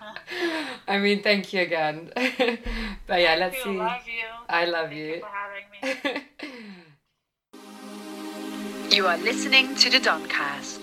I 0.88 0.98
mean, 0.98 1.22
thank 1.22 1.52
you 1.52 1.62
again. 1.62 2.10
but 3.06 3.20
yeah, 3.20 3.34
let's 3.36 3.56
see. 3.62 3.70
I 3.70 3.72
see. 3.72 3.78
love 3.78 4.06
you. 4.06 4.28
I 4.48 4.64
love 4.64 4.88
Thank 4.88 4.98
you 4.98 5.06
you. 5.06 5.20
for 5.20 5.28
having 5.28 6.14
me. 6.14 6.22
You 8.92 9.06
are 9.06 9.16
listening 9.16 9.74
to 9.76 9.88
the 9.88 9.98
Don'Cast. 9.98 10.81